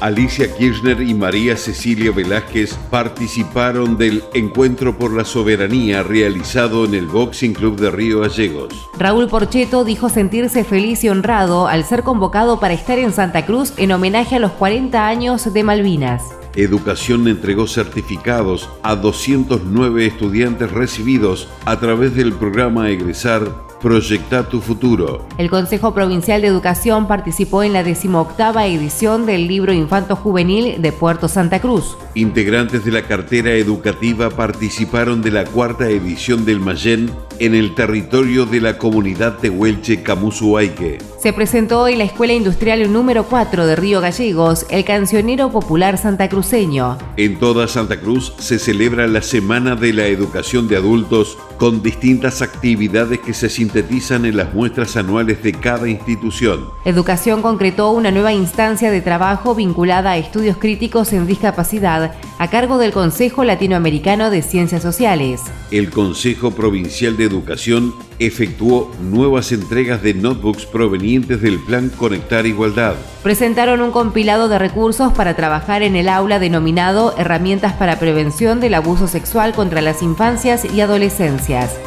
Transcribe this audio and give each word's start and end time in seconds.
Alicia 0.00 0.56
Kirchner 0.56 1.02
y 1.02 1.12
María 1.12 1.58
Cecilia 1.58 2.10
Velázquez 2.10 2.74
participaron 2.90 3.98
del 3.98 4.24
Encuentro 4.32 4.96
por 4.96 5.12
la 5.12 5.26
Soberanía 5.26 6.02
realizado 6.02 6.86
en 6.86 6.94
el 6.94 7.06
Boxing 7.06 7.52
Club 7.52 7.78
de 7.78 7.90
Río 7.90 8.20
Gallegos. 8.20 8.88
Raúl 8.98 9.28
Porcheto 9.28 9.84
dijo 9.84 10.08
sentirse 10.08 10.64
feliz 10.64 11.04
y 11.04 11.10
honrado 11.10 11.66
al 11.66 11.84
ser 11.84 12.02
convocado 12.02 12.58
para 12.60 12.72
estar 12.72 12.98
en 12.98 13.12
Santa 13.12 13.44
Cruz 13.44 13.74
en 13.76 13.92
homenaje 13.92 14.36
a 14.36 14.38
los 14.38 14.52
40 14.52 15.06
años 15.06 15.52
de 15.52 15.62
Malvinas. 15.62 16.22
Educación 16.56 17.28
entregó 17.28 17.66
certificados 17.66 18.70
a 18.82 18.96
209 18.96 20.06
estudiantes 20.06 20.72
recibidos 20.72 21.46
a 21.66 21.78
través 21.78 22.16
del 22.16 22.32
programa 22.32 22.88
Egresar 22.88 23.69
Proyecta 23.80 24.46
tu 24.46 24.60
futuro. 24.60 25.26
El 25.38 25.48
Consejo 25.48 25.94
Provincial 25.94 26.42
de 26.42 26.48
Educación 26.48 27.08
participó 27.08 27.62
en 27.62 27.72
la 27.72 27.82
decimoctava 27.82 28.66
edición 28.66 29.24
del 29.24 29.48
libro 29.48 29.72
Infanto 29.72 30.16
Juvenil 30.16 30.82
de 30.82 30.92
Puerto 30.92 31.28
Santa 31.28 31.60
Cruz. 31.60 31.96
Integrantes 32.14 32.84
de 32.84 32.92
la 32.92 33.02
cartera 33.02 33.52
educativa 33.52 34.28
participaron 34.28 35.22
de 35.22 35.30
la 35.30 35.44
cuarta 35.44 35.88
edición 35.88 36.44
del 36.44 36.60
Mayen 36.60 37.10
en 37.40 37.54
el 37.54 37.74
territorio 37.74 38.44
de 38.44 38.60
la 38.60 38.76
comunidad 38.76 39.38
de 39.40 39.48
Huelche 39.48 40.02
Camusuaike. 40.02 40.98
Se 41.18 41.32
presentó 41.32 41.88
en 41.88 41.98
la 41.98 42.04
Escuela 42.04 42.34
Industrial 42.34 42.92
número 42.92 43.24
4 43.24 43.66
de 43.66 43.76
Río 43.76 44.00
Gallegos 44.00 44.66
el 44.70 44.84
cancionero 44.84 45.50
popular 45.50 45.96
santacruceño. 45.98 46.98
En 47.16 47.38
toda 47.38 47.66
Santa 47.66 47.98
Cruz 47.98 48.34
se 48.38 48.58
celebra 48.58 49.06
la 49.06 49.22
Semana 49.22 49.74
de 49.74 49.94
la 49.94 50.06
Educación 50.06 50.68
de 50.68 50.76
Adultos 50.76 51.38
con 51.58 51.82
distintas 51.82 52.42
actividades 52.42 53.20
que 53.20 53.34
se 53.34 53.48
sintetizan 53.48 54.26
en 54.26 54.36
las 54.36 54.54
muestras 54.54 54.96
anuales 54.96 55.42
de 55.42 55.52
cada 55.52 55.88
institución. 55.88 56.66
Educación 56.84 57.42
concretó 57.42 57.90
una 57.90 58.10
nueva 58.10 58.32
instancia 58.32 58.90
de 58.90 59.00
trabajo 59.00 59.54
vinculada 59.54 60.12
a 60.12 60.18
estudios 60.18 60.58
críticos 60.58 61.12
en 61.12 61.26
discapacidad 61.26 62.14
a 62.38 62.48
cargo 62.48 62.78
del 62.78 62.92
Consejo 62.92 63.44
Latinoamericano 63.44 64.30
de 64.30 64.42
Ciencias 64.42 64.82
Sociales. 64.82 65.42
El 65.70 65.90
Consejo 65.90 66.50
Provincial 66.50 67.16
de 67.16 67.29
Educación 67.30 67.94
efectuó 68.18 68.90
nuevas 69.00 69.52
entregas 69.52 70.02
de 70.02 70.14
notebooks 70.14 70.66
provenientes 70.66 71.40
del 71.40 71.60
Plan 71.60 71.88
Conectar 71.88 72.44
Igualdad. 72.44 72.96
Presentaron 73.22 73.80
un 73.80 73.92
compilado 73.92 74.48
de 74.48 74.58
recursos 74.58 75.12
para 75.12 75.36
trabajar 75.36 75.84
en 75.84 75.94
el 75.94 76.08
aula 76.08 76.40
denominado 76.40 77.14
Herramientas 77.16 77.72
para 77.74 78.00
Prevención 78.00 78.58
del 78.60 78.74
Abuso 78.74 79.06
Sexual 79.06 79.54
contra 79.54 79.80
las 79.80 80.02
Infancias 80.02 80.64
y 80.64 80.80
Adolescencias. 80.80 81.78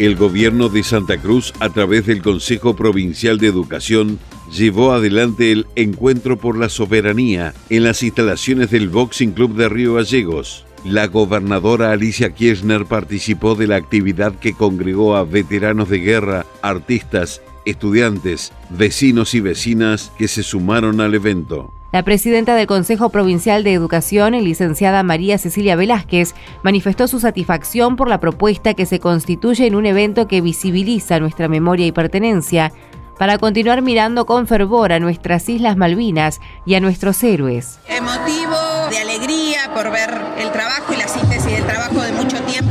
El 0.00 0.16
gobierno 0.16 0.68
de 0.68 0.82
Santa 0.82 1.16
Cruz, 1.16 1.54
a 1.60 1.70
través 1.70 2.04
del 2.04 2.20
Consejo 2.20 2.74
Provincial 2.76 3.38
de 3.38 3.46
Educación, 3.46 4.18
llevó 4.56 4.92
adelante 4.92 5.52
el 5.52 5.66
Encuentro 5.76 6.38
por 6.38 6.56
la 6.56 6.68
Soberanía 6.68 7.52
en 7.68 7.84
las 7.84 8.02
instalaciones 8.02 8.70
del 8.70 8.88
Boxing 8.88 9.32
Club 9.32 9.54
de 9.54 9.68
Río 9.68 9.94
Gallegos. 9.94 10.64
La 10.84 11.08
gobernadora 11.08 11.92
Alicia 11.92 12.32
Kirchner 12.32 12.86
participó 12.86 13.54
de 13.54 13.66
la 13.66 13.76
actividad 13.76 14.34
que 14.34 14.54
congregó 14.54 15.16
a 15.16 15.24
veteranos 15.24 15.90
de 15.90 15.98
guerra, 15.98 16.46
artistas, 16.62 17.42
estudiantes, 17.66 18.52
vecinos 18.70 19.34
y 19.34 19.40
vecinas 19.40 20.12
que 20.16 20.28
se 20.28 20.42
sumaron 20.42 21.00
al 21.00 21.14
evento. 21.14 21.72
La 21.92 22.02
presidenta 22.02 22.54
del 22.54 22.66
Consejo 22.66 23.10
Provincial 23.10 23.62
de 23.62 23.72
Educación, 23.72 24.32
licenciada 24.32 25.02
María 25.02 25.38
Cecilia 25.38 25.76
Velázquez, 25.76 26.34
manifestó 26.62 27.08
su 27.08 27.20
satisfacción 27.20 27.96
por 27.96 28.08
la 28.08 28.20
propuesta 28.20 28.74
que 28.74 28.86
se 28.86 29.00
constituye 29.00 29.66
en 29.66 29.74
un 29.74 29.86
evento 29.86 30.28
que 30.28 30.40
visibiliza 30.40 31.20
nuestra 31.20 31.48
memoria 31.48 31.86
y 31.86 31.92
pertenencia, 31.92 32.72
para 33.18 33.38
continuar 33.38 33.82
mirando 33.82 34.26
con 34.26 34.46
fervor 34.46 34.92
a 34.92 35.00
nuestras 35.00 35.48
Islas 35.48 35.76
Malvinas 35.76 36.40
y 36.64 36.74
a 36.74 36.80
nuestros 36.80 37.22
héroes. 37.22 37.78
Emotivo, 37.88 38.56
de 38.90 38.98
alegría 38.98 39.72
por 39.74 39.90
ver 39.90 40.10
el 40.38 40.50
trabajo 40.52 40.92
y 40.92 40.96
la 40.96 41.08
síntesis 41.08 41.52
del 41.52 41.64
trabajo 41.64 42.00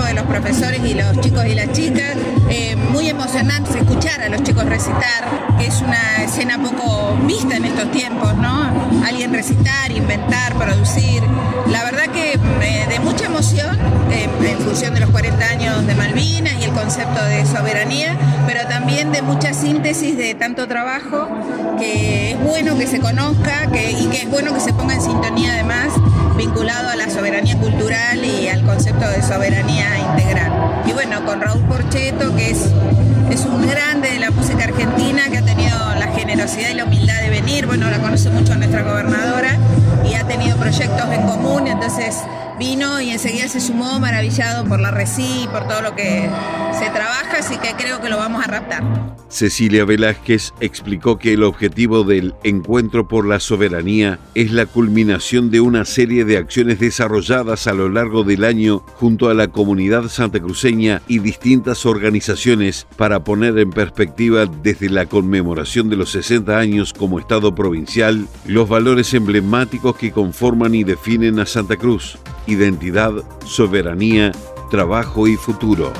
de 0.03 0.13
los 0.13 0.25
profesores 0.25 0.81
y 0.83 0.93
los 0.93 1.19
chicos 1.21 1.45
y 1.45 1.55
las 1.55 1.71
chicas. 1.71 2.15
Eh, 2.49 2.75
muy 2.75 3.09
emocionante 3.09 3.77
escuchar 3.77 4.21
a 4.21 4.29
los 4.29 4.43
chicos 4.43 4.65
recitar, 4.65 5.23
que 5.57 5.67
es 5.67 5.81
una 5.81 6.23
escena 6.23 6.61
poco 6.61 7.17
vista 7.25 7.55
en 7.55 7.65
estos 7.65 7.91
tiempos, 7.91 8.35
¿no? 8.35 8.69
Alguien 9.05 9.33
recitar, 9.33 9.91
inventar, 9.91 10.53
producir. 10.55 11.23
La 11.67 11.83
verdad 11.83 12.07
que 12.13 12.33
eh, 12.33 12.85
de 12.89 12.99
mucha 12.99 13.25
emoción 13.25 13.77
eh, 14.11 14.29
en 14.43 14.59
función 14.59 14.93
de 14.93 14.99
los 14.99 15.09
40 15.09 15.45
años 15.45 15.87
de 15.87 15.95
Malvinas 15.95 16.53
y 16.59 16.63
el 16.63 16.71
concepto 16.71 17.23
de 17.23 17.45
soberanía, 17.45 18.17
pero 18.45 18.67
también 18.67 19.11
de 19.11 19.21
mucha 19.21 19.53
síntesis 19.53 20.17
de 20.17 20.35
tanto 20.35 20.67
trabajo, 20.67 21.27
que 21.79 22.31
es 22.31 22.39
bueno 22.39 22.77
que 22.77 22.87
se 22.87 22.99
conozca 22.99 23.67
que, 23.71 23.91
y 23.91 24.07
que 24.07 24.23
es 24.23 24.29
bueno 24.29 24.53
que 24.53 24.59
se 24.59 24.73
ponga 24.73 24.95
en 24.95 25.01
sintonía 25.01 25.53
además 25.53 25.89
vinculado 26.37 26.89
a 26.89 26.95
la 26.95 27.09
soberanía 27.09 27.57
cultural 27.57 28.23
y 28.23 28.47
al 28.47 28.63
concepto 28.65 29.07
de 29.07 29.21
soberanía 29.21 29.84
integral. 29.97 30.83
Y 30.85 30.93
bueno, 30.93 31.25
con 31.25 31.41
Raúl 31.41 31.63
Porcheto, 31.63 32.35
que 32.35 32.51
es, 32.51 32.69
es 33.29 33.45
un 33.45 33.67
grande 33.67 34.11
de 34.11 34.19
la 34.19 34.31
música 34.31 34.65
argentina, 34.65 35.29
que 35.29 35.37
ha 35.39 35.45
tenido 35.45 35.77
la 35.95 36.07
generosidad 36.07 36.69
y 36.69 36.75
la 36.75 36.85
humildad 36.85 37.21
de 37.21 37.29
venir, 37.29 37.65
bueno, 37.65 37.89
la 37.89 37.99
conoce 37.99 38.29
mucho 38.29 38.55
nuestra 38.55 38.83
gobernadora 38.83 39.57
y 40.09 40.13
ha 40.13 40.25
tenido 40.27 40.57
proyectos 40.57 41.05
en 41.11 41.21
común, 41.27 41.67
entonces 41.67 42.17
vino 42.57 43.01
y 43.01 43.09
enseguida 43.09 43.47
se 43.47 43.59
sumó 43.59 43.99
maravillado 43.99 44.65
por 44.65 44.79
la 44.79 44.91
RECI 44.91 45.47
por 45.51 45.67
todo 45.67 45.81
lo 45.81 45.95
que 45.95 46.29
se 46.77 46.89
trabaja, 46.89 47.37
así 47.39 47.57
que 47.57 47.73
creo 47.75 48.01
que 48.01 48.09
lo 48.09 48.17
vamos 48.17 48.43
a 48.43 48.47
raptar. 48.47 49.15
Cecilia 49.27 49.85
Velázquez 49.85 50.53
explicó 50.61 51.17
que 51.17 51.33
el 51.33 51.43
objetivo 51.43 52.03
del 52.03 52.35
Encuentro 52.43 53.07
por 53.07 53.25
la 53.25 53.39
Soberanía 53.39 54.19
es 54.33 54.51
la 54.51 54.65
culminación 54.65 55.49
de 55.49 55.59
una 55.59 55.83
serie 55.83 56.25
de 56.25 56.37
acciones 56.37 56.79
desarrolladas 56.79 57.67
a 57.67 57.73
lo 57.73 57.89
largo 57.89 58.23
del 58.23 58.45
año 58.45 58.79
junto 58.95 59.29
a 59.29 59.33
la 59.33 59.47
comunidad 59.47 60.07
santacruceña 60.07 61.01
y 61.07 61.19
distintas 61.19 61.85
organizaciones 61.85 62.87
para 62.95 63.23
poner 63.23 63.57
en 63.57 63.71
perspectiva 63.71 64.45
desde 64.45 64.89
la 64.89 65.07
conmemoración 65.07 65.89
de 65.89 65.97
los 65.97 66.11
60 66.11 66.57
años 66.57 66.93
como 66.93 67.19
Estado 67.19 67.53
provincial 67.55 68.27
los 68.45 68.69
valores 68.69 69.13
emblemáticos 69.13 69.94
que 69.95 70.11
conforman 70.11 70.75
y 70.75 70.83
definen 70.83 71.39
a 71.39 71.45
Santa 71.45 71.77
Cruz 71.77 72.17
identidad, 72.47 73.13
soberanía, 73.45 74.31
trabajo 74.69 75.27
y 75.27 75.35
futuro. 75.35 75.91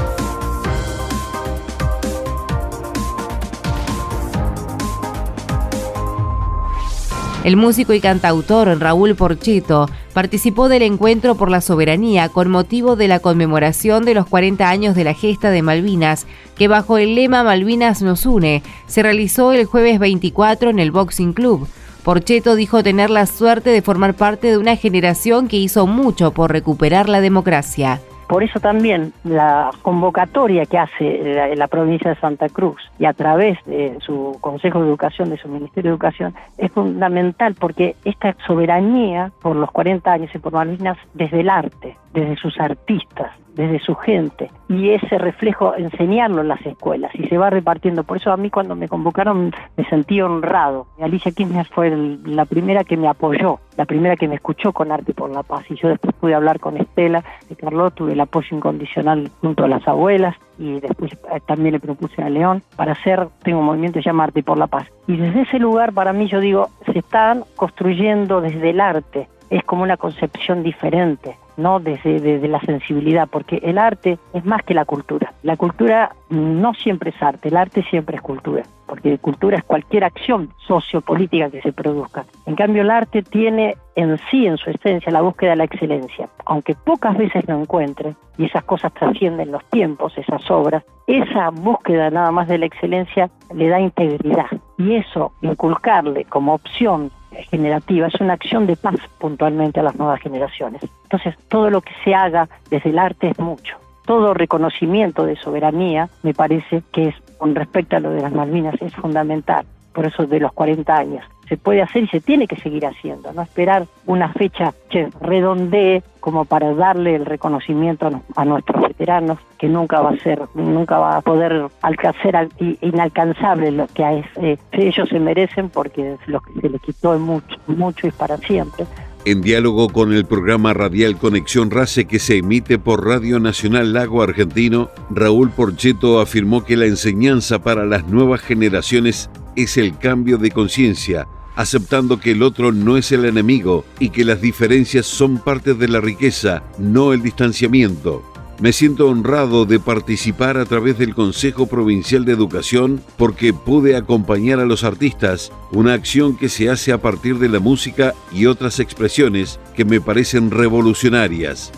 El 7.44 7.58
músico 7.58 7.94
y 7.94 8.00
cantautor 8.00 8.76
Raúl 8.80 9.14
Porchito 9.14 9.88
participó 10.14 10.68
del 10.68 10.82
encuentro 10.82 11.36
por 11.36 11.52
la 11.52 11.62
soberanía 11.62 12.30
con 12.30 12.50
motivo 12.50 12.96
de 12.96 13.08
la 13.08 13.20
conmemoración 13.20 14.04
de 14.04 14.16
los 14.16 14.26
40 14.26 14.68
años 14.68 14.96
de 14.96 15.04
la 15.04 15.14
gesta 15.14 15.52
de 15.52 15.62
Malvinas, 15.62 16.26
que 16.58 16.68
bajo 16.68 16.98
el 16.98 17.14
lema 17.14 17.44
Malvinas 17.44 18.02
nos 18.02 18.26
une, 18.26 18.64
se 18.88 19.04
realizó 19.04 19.54
el 19.54 19.66
jueves 19.66 20.00
24 20.00 20.72
en 20.72 20.80
el 20.80 20.90
Boxing 20.90 21.34
Club. 21.34 21.68
Porcheto 22.06 22.54
dijo 22.54 22.84
tener 22.84 23.10
la 23.10 23.26
suerte 23.26 23.72
de 23.72 23.82
formar 23.82 24.14
parte 24.14 24.52
de 24.52 24.60
una 24.60 24.76
generación 24.76 25.48
que 25.48 25.58
hizo 25.58 25.88
mucho 25.88 26.30
por 26.34 26.52
recuperar 26.52 27.10
la 27.10 27.20
democracia. 27.20 28.00
Por 28.28 28.44
eso 28.44 28.60
también 28.60 29.12
la 29.24 29.72
convocatoria 29.82 30.68
que 30.68 30.78
hace 30.78 31.56
la, 31.56 31.68
provincia 31.68 32.12
de 32.12 32.20
Santa 32.20 32.48
Cruz 32.50 32.80
y 33.00 33.06
a 33.06 33.14
través 33.14 33.58
de 33.66 33.98
su 34.02 34.38
Consejo 34.40 34.82
de 34.82 34.88
Educación, 34.88 35.32
de 35.32 35.38
su 35.38 35.48
Ministerio 35.48 35.90
de 35.90 35.96
Educación, 35.96 36.36
es 36.60 36.72
fundamental 36.72 37.56
porque 37.56 37.96
esta 38.06 38.36
soberanía 38.46 39.32
por 39.42 39.56
los 39.56 39.72
40 39.72 40.12
años 40.12 40.30
y 40.36 40.38
por 40.38 40.54
Malvinas 40.54 41.00
desde 41.16 41.42
el 41.42 41.50
arte, 41.50 41.98
desde 42.14 42.36
sus 42.36 42.60
artistas, 42.60 43.32
desde 43.56 43.80
su 43.80 43.96
gente 43.96 44.52
y 44.68 44.90
ese 44.92 45.18
reflejo 45.18 45.76
enseñarlo 45.76 46.42
en 46.42 46.50
las 46.50 46.64
escuelas 46.66 47.12
y 47.16 47.28
se 47.28 47.38
va 47.38 47.50
repartiendo. 47.50 48.04
Por 48.04 48.18
eso 48.18 48.32
a 48.32 48.38
mí 48.38 48.50
cuando 48.50 48.76
me 48.76 48.88
convocaron 48.88 49.54
me 49.78 49.86
sentí 49.86 50.22
honrado. 50.22 50.88
Alicia 51.00 51.32
Kirchner 51.32 51.66
fue 51.68 51.90
la 52.26 52.46
primera 52.46 52.84
que 52.84 52.98
me 52.98 53.08
apoyó, 53.08 53.60
la 53.78 53.86
primera 53.86 54.16
que 54.16 54.28
me 54.28 54.36
escuchó 54.36 54.74
con 54.74 54.92
Arte 54.92 55.14
por 55.14 55.30
la 55.30 55.44
Paz 55.44 55.66
y 55.70 55.76
yo 55.76 55.90
después 55.90 56.14
pude 56.16 56.34
hablar 56.34 56.60
con 56.60 56.78
Estela 56.78 57.24
de 57.50 57.56
Carlos, 57.56 57.94
tuve 57.96 58.14
el 58.14 58.20
apoyo 58.20 58.56
incondicional 58.56 59.32
junto 59.42 59.64
a 59.64 59.68
las 59.68 59.88
abuelas 59.88 60.36
y 60.58 60.80
después 60.80 61.14
eh, 61.14 61.40
también 61.46 61.74
le 61.74 61.80
propuse 61.80 62.22
a 62.22 62.30
León 62.30 62.64
para 62.76 62.94
hacer, 62.94 63.28
tengo 63.44 63.60
un 63.60 63.66
movimiento 63.66 64.00
que 64.00 64.04
se 64.04 64.10
llama 64.10 64.26
Arte 64.26 64.44
por 64.44 64.58
la 64.58 64.68
Paz. 64.68 64.88
Y 65.08 65.18
desde 65.18 65.42
ese 65.42 65.60
lugar 65.60 65.94
para 65.94 66.14
mí 66.14 66.28
yo 66.28 66.40
digo, 66.40 66.70
se 66.86 67.00
están 67.00 67.44
construyendo 67.56 68.42
desde 68.42 68.72
el 68.72 68.82
arte, 68.82 69.28
es 69.50 69.64
como 69.64 69.84
una 69.84 69.98
concepción 69.98 70.64
diferente 70.64 71.38
no 71.58 71.80
desde, 71.80 72.48
la 72.48 72.60
sensibilidad, 72.62 73.28
porque 73.30 73.58
el 73.64 73.78
arte 73.78 74.20
es 74.34 74.46
más 74.46 74.64
que 74.64 74.74
la 74.74 74.86
cultura. 74.86 75.34
La 75.44 75.58
cultura 75.58 76.16
no 76.30 76.74
siempre 76.74 77.12
es 77.12 77.22
arte, 77.22 77.50
el 77.50 77.58
arte 77.58 77.84
siempre 77.84 78.18
es 78.18 78.22
cultura, 78.22 78.64
porque 78.86 79.18
cultura 79.18 79.58
es 79.58 79.64
cualquier 79.64 80.04
acción 80.04 80.50
sociopolítica 80.68 81.50
que 81.50 81.62
se 81.62 81.74
produzca. 81.74 82.26
En 82.46 82.56
cambio, 82.56 82.82
el 82.82 82.92
arte 82.92 83.24
tiene 83.24 83.76
en 83.96 84.18
sí, 84.30 84.46
en 84.46 84.58
su 84.58 84.70
esencia, 84.70 85.12
la 85.12 85.22
búsqueda 85.22 85.52
de 85.52 85.56
la 85.58 85.64
excelencia. 85.64 86.28
Aunque 86.46 86.76
pocas 86.76 87.18
veces 87.18 87.48
lo 87.48 87.60
encuentre, 87.60 88.16
y 88.38 88.46
esas 88.46 88.64
cosas 88.64 88.94
trascienden 88.94 89.52
los 89.52 89.64
tiempos, 89.70 90.18
esas 90.18 90.50
obras, 90.52 90.84
esa 91.08 91.50
búsqueda 91.50 92.10
nada 92.10 92.32
más 92.32 92.48
de 92.48 92.58
la 92.58 92.66
excelencia 92.66 93.30
le 93.54 93.70
da 93.70 93.80
integridad. 93.80 94.48
Y 94.78 94.96
eso, 94.96 95.32
inculcarle 95.42 96.26
como 96.26 96.54
opción 96.54 97.12
generativa, 97.44 98.08
es 98.08 98.20
una 98.22 98.34
acción 98.34 98.66
de 98.68 98.76
paz 98.76 98.96
puntualmente 99.20 99.80
a 99.80 99.84
las 99.84 99.96
nuevas 99.96 100.22
generaciones. 100.22 100.82
Entonces, 101.04 101.36
todo 101.48 101.70
lo 101.70 101.82
que 101.82 101.94
se 102.04 102.14
haga 102.14 102.50
desde 102.70 102.90
el 102.90 103.00
arte 103.00 103.30
es 103.30 103.40
mucho. 103.40 103.78
Todo 104.06 104.34
reconocimiento 104.34 105.26
de 105.26 105.36
soberanía, 105.36 106.10
me 106.24 106.34
parece 106.34 106.84
que 106.92 107.10
es, 107.10 107.16
con 107.38 107.56
respecto 107.56 107.96
a 107.96 108.00
lo 108.00 108.12
de 108.12 108.22
las 108.22 108.34
Malvinas, 108.34 108.76
es 108.82 108.94
fundamental. 108.96 109.66
Por 109.94 110.06
eso 110.06 110.26
de 110.26 110.40
los 110.40 110.52
40 110.54 110.96
años 110.96 111.24
se 111.48 111.58
puede 111.58 111.82
hacer 111.82 112.04
y 112.04 112.08
se 112.08 112.22
tiene 112.22 112.48
que 112.48 112.56
seguir 112.58 112.86
haciendo, 112.86 113.32
no 113.34 113.42
esperar 113.42 113.88
una 114.06 114.34
fecha 114.34 114.74
que 114.90 115.10
redondee 115.22 116.04
como 116.20 116.46
para 116.46 116.74
darle 116.74 117.16
el 117.16 117.26
reconocimiento 117.26 118.10
a, 118.36 118.46
nuestros 118.46 118.82
veteranos, 118.82 119.38
que 119.60 119.68
nunca 119.68 120.02
va 120.02 120.10
a 120.10 120.18
ser, 120.18 120.42
nunca 120.56 120.98
va 120.98 121.18
a 121.18 121.22
poder 121.22 121.68
alcanzar 121.84 122.50
inalcanzable 122.82 123.72
lo 123.72 123.86
que 123.88 124.24
eh, 124.42 124.58
ellos 124.72 125.08
se 125.08 125.20
merecen 125.20 125.70
porque 125.70 126.18
lo 126.26 126.42
que 126.42 126.62
se 126.62 126.70
les 126.70 126.82
quitó 126.82 127.18
mucho, 127.20 127.56
mucho 127.68 128.08
y 128.08 128.12
para 128.12 128.38
siempre. 128.38 128.86
En 129.26 129.42
diálogo 129.42 129.90
con 129.90 130.14
el 130.14 130.26
programa 130.26 130.74
radial 130.74 131.18
Conexión 131.18 131.72
Race 131.72 132.06
que 132.06 132.20
se 132.20 132.38
emite 132.38 132.80
por 132.80 133.06
Radio 133.06 133.40
Nacional 133.40 133.94
Lago 133.94 134.22
Argentino, 134.22 134.90
Raúl 135.10 135.50
Porcheto 135.52 136.20
afirmó 136.20 136.64
que 136.64 136.76
la 136.78 136.86
enseñanza 136.86 137.60
para 137.60 137.86
las 137.86 138.08
nuevas 138.08 138.42
generaciones 138.42 139.30
es 139.56 139.78
el 139.78 139.98
cambio 139.98 140.38
de 140.38 140.52
conciencia 140.52 141.28
aceptando 141.56 142.20
que 142.20 142.32
el 142.32 142.44
otro 142.44 142.72
no 142.72 142.98
es 142.98 143.12
el 143.12 143.26
enemigo 143.26 143.86
y 144.00 144.10
que 144.10 144.26
las 144.26 144.42
diferencias 144.42 145.06
son 145.06 145.38
parte 145.38 145.74
de 145.74 145.88
la 145.88 146.02
riqueza, 146.02 146.64
no 146.78 147.14
el 147.14 147.22
distanciamiento. 147.22 148.24
Me 148.60 148.72
siento 148.72 149.10
honrado 149.10 149.66
de 149.66 149.82
participar 149.82 150.58
a 150.58 150.64
través 150.64 150.98
del 150.98 151.14
Consejo 151.14 151.68
Provincial 151.68 152.24
de 152.24 152.32
Educación 152.32 153.02
porque 153.18 153.54
pude 153.54 153.98
acompañar 153.98 154.62
a 154.62 154.66
los 154.66 154.86
artistas, 154.86 155.52
una 155.72 155.94
acción 155.94 156.38
que 156.38 156.48
se 156.48 156.70
hace 156.70 156.94
a 156.94 157.02
partir 157.02 157.38
de 157.38 157.50
la 157.50 157.60
música 157.60 158.14
y 158.32 158.46
otras 158.46 158.80
expresiones 158.80 159.60
que 159.76 159.84
me 159.84 160.00
parecen 160.00 160.52
revolucionarias. 160.52 161.74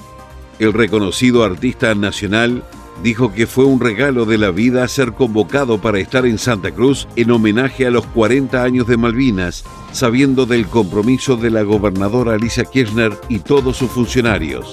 El 0.60 0.74
reconocido 0.74 1.44
artista 1.44 1.96
nacional 1.96 2.64
dijo 3.04 3.34
que 3.34 3.48
fue 3.48 3.66
un 3.66 3.80
regalo 3.80 4.26
de 4.26 4.38
la 4.38 4.52
vida 4.52 4.88
ser 4.88 5.14
convocado 5.14 5.80
para 5.80 6.00
estar 6.00 6.26
en 6.26 6.38
Santa 6.38 6.72
Cruz 6.72 7.08
en 7.16 7.32
homenaje 7.32 7.86
a 7.86 7.92
los 7.92 8.06
40 8.08 8.64
años 8.64 8.88
de 8.88 8.98
Malvinas, 8.98 9.64
sabiendo 9.92 10.46
del 10.46 10.68
compromiso 10.68 11.38
de 11.38 11.52
la 11.52 11.64
gobernadora 11.64 12.34
Alicia 12.34 12.66
Kirchner 12.66 13.18
y 13.30 13.40
todos 13.40 13.78
sus 13.78 13.92
funcionarios. 13.92 14.70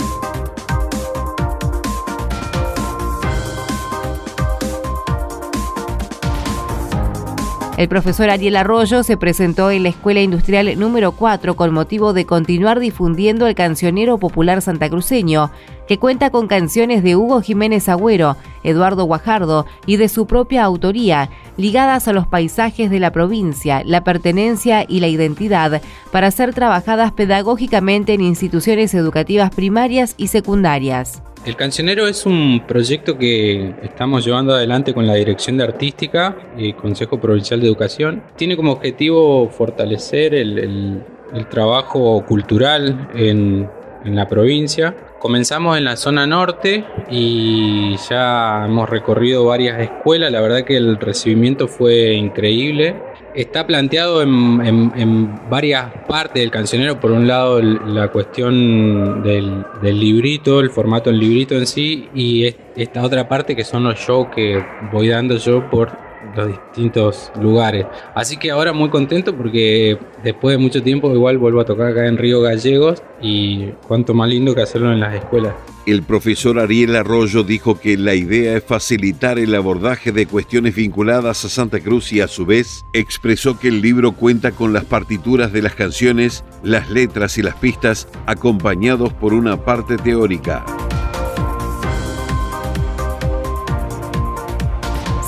El 7.76 7.88
profesor 7.88 8.30
Ariel 8.30 8.54
Arroyo 8.54 9.02
se 9.02 9.16
presentó 9.16 9.72
en 9.72 9.82
la 9.82 9.88
Escuela 9.88 10.20
Industrial 10.20 10.78
número 10.78 11.10
4 11.10 11.56
con 11.56 11.74
motivo 11.74 12.12
de 12.12 12.24
continuar 12.24 12.78
difundiendo 12.78 13.48
el 13.48 13.56
cancionero 13.56 14.16
popular 14.16 14.62
santacruceño, 14.62 15.50
que 15.88 15.98
cuenta 15.98 16.30
con 16.30 16.46
canciones 16.46 17.02
de 17.02 17.16
Hugo 17.16 17.40
Jiménez 17.40 17.88
Agüero, 17.88 18.36
Eduardo 18.62 19.04
Guajardo 19.04 19.66
y 19.86 19.96
de 19.96 20.08
su 20.08 20.26
propia 20.26 20.64
autoría, 20.64 21.30
ligadas 21.56 22.08
a 22.08 22.12
los 22.12 22.26
paisajes 22.26 22.90
de 22.90 23.00
la 23.00 23.12
provincia, 23.12 23.82
la 23.84 24.04
pertenencia 24.04 24.84
y 24.88 25.00
la 25.00 25.08
identidad, 25.08 25.82
para 26.10 26.30
ser 26.30 26.54
trabajadas 26.54 27.12
pedagógicamente 27.12 28.14
en 28.14 28.22
instituciones 28.22 28.94
educativas 28.94 29.54
primarias 29.54 30.14
y 30.16 30.28
secundarias. 30.28 31.22
El 31.44 31.56
Cancionero 31.56 32.08
es 32.08 32.24
un 32.24 32.62
proyecto 32.66 33.18
que 33.18 33.74
estamos 33.82 34.24
llevando 34.24 34.54
adelante 34.54 34.94
con 34.94 35.06
la 35.06 35.14
Dirección 35.14 35.58
de 35.58 35.64
Artística 35.64 36.34
y 36.56 36.72
Consejo 36.72 37.20
Provincial 37.20 37.60
de 37.60 37.66
Educación. 37.66 38.22
Tiene 38.36 38.56
como 38.56 38.72
objetivo 38.72 39.50
fortalecer 39.50 40.34
el, 40.34 41.04
trabajo 41.50 42.24
cultural 42.24 43.10
en, 43.14 43.68
en 44.04 44.16
la 44.16 44.28
provincia. 44.28 44.94
Comenzamos 45.18 45.78
en 45.78 45.84
la 45.84 45.96
zona 45.96 46.26
norte 46.26 46.84
y 47.10 47.96
ya 48.10 48.64
hemos 48.66 48.88
recorrido 48.88 49.44
varias 49.46 49.80
escuelas. 49.80 50.30
La 50.30 50.40
verdad 50.40 50.64
que 50.64 50.76
el 50.76 50.98
recibimiento 50.98 51.68
fue 51.68 52.14
increíble 52.14 52.96
está 53.34 53.66
planteado 53.66 54.22
en, 54.22 55.40
varias 55.50 55.92
partes 56.08 56.42
del 56.42 56.50
cancionero. 56.50 57.00
Por 57.00 57.10
un 57.10 57.26
lado, 57.26 57.60
la 57.60 58.08
cuestión 58.08 59.22
del, 59.22 59.64
del, 59.82 60.00
librito, 60.00 60.60
el 60.60 60.70
formato 60.70 61.10
del 61.10 61.18
librito 61.18 61.54
en 61.54 61.66
sí, 61.66 62.08
y 62.14 62.54
esta 62.76 63.02
otra 63.02 63.28
parte 63.28 63.56
que 63.56 63.64
son 63.64 63.84
los 63.84 63.98
shows 63.98 64.28
que 64.34 64.64
voy 64.92 65.08
dando 65.08 65.36
yo 65.36 65.68
por 65.68 65.92
los 66.34 66.48
distintos 66.48 67.32
lugares. 67.40 67.86
Así 68.14 68.36
que 68.36 68.50
ahora 68.50 68.72
muy 68.72 68.90
contento 68.90 69.36
porque 69.36 69.98
después 70.22 70.56
de 70.56 70.62
mucho 70.62 70.82
tiempo 70.82 71.12
igual 71.12 71.38
vuelvo 71.38 71.60
a 71.60 71.64
tocar 71.64 71.88
acá 71.88 72.06
en 72.06 72.16
Río 72.16 72.40
Gallegos 72.40 73.02
y 73.20 73.68
cuanto 73.86 74.14
más 74.14 74.28
lindo 74.28 74.54
que 74.54 74.62
hacerlo 74.62 74.92
en 74.92 75.00
las 75.00 75.14
escuelas. 75.14 75.54
El 75.86 76.02
profesor 76.02 76.58
Ariel 76.58 76.96
Arroyo 76.96 77.42
dijo 77.42 77.78
que 77.78 77.98
la 77.98 78.14
idea 78.14 78.56
es 78.56 78.64
facilitar 78.64 79.38
el 79.38 79.54
abordaje 79.54 80.12
de 80.12 80.26
cuestiones 80.26 80.74
vinculadas 80.74 81.44
a 81.44 81.48
Santa 81.50 81.78
Cruz 81.80 82.10
y 82.12 82.22
a 82.22 82.28
su 82.28 82.46
vez 82.46 82.86
expresó 82.94 83.58
que 83.58 83.68
el 83.68 83.82
libro 83.82 84.12
cuenta 84.12 84.52
con 84.52 84.72
las 84.72 84.84
partituras 84.84 85.52
de 85.52 85.60
las 85.60 85.74
canciones, 85.74 86.42
las 86.62 86.88
letras 86.88 87.36
y 87.36 87.42
las 87.42 87.56
pistas 87.56 88.08
acompañados 88.26 89.12
por 89.12 89.34
una 89.34 89.62
parte 89.62 89.98
teórica. 89.98 90.64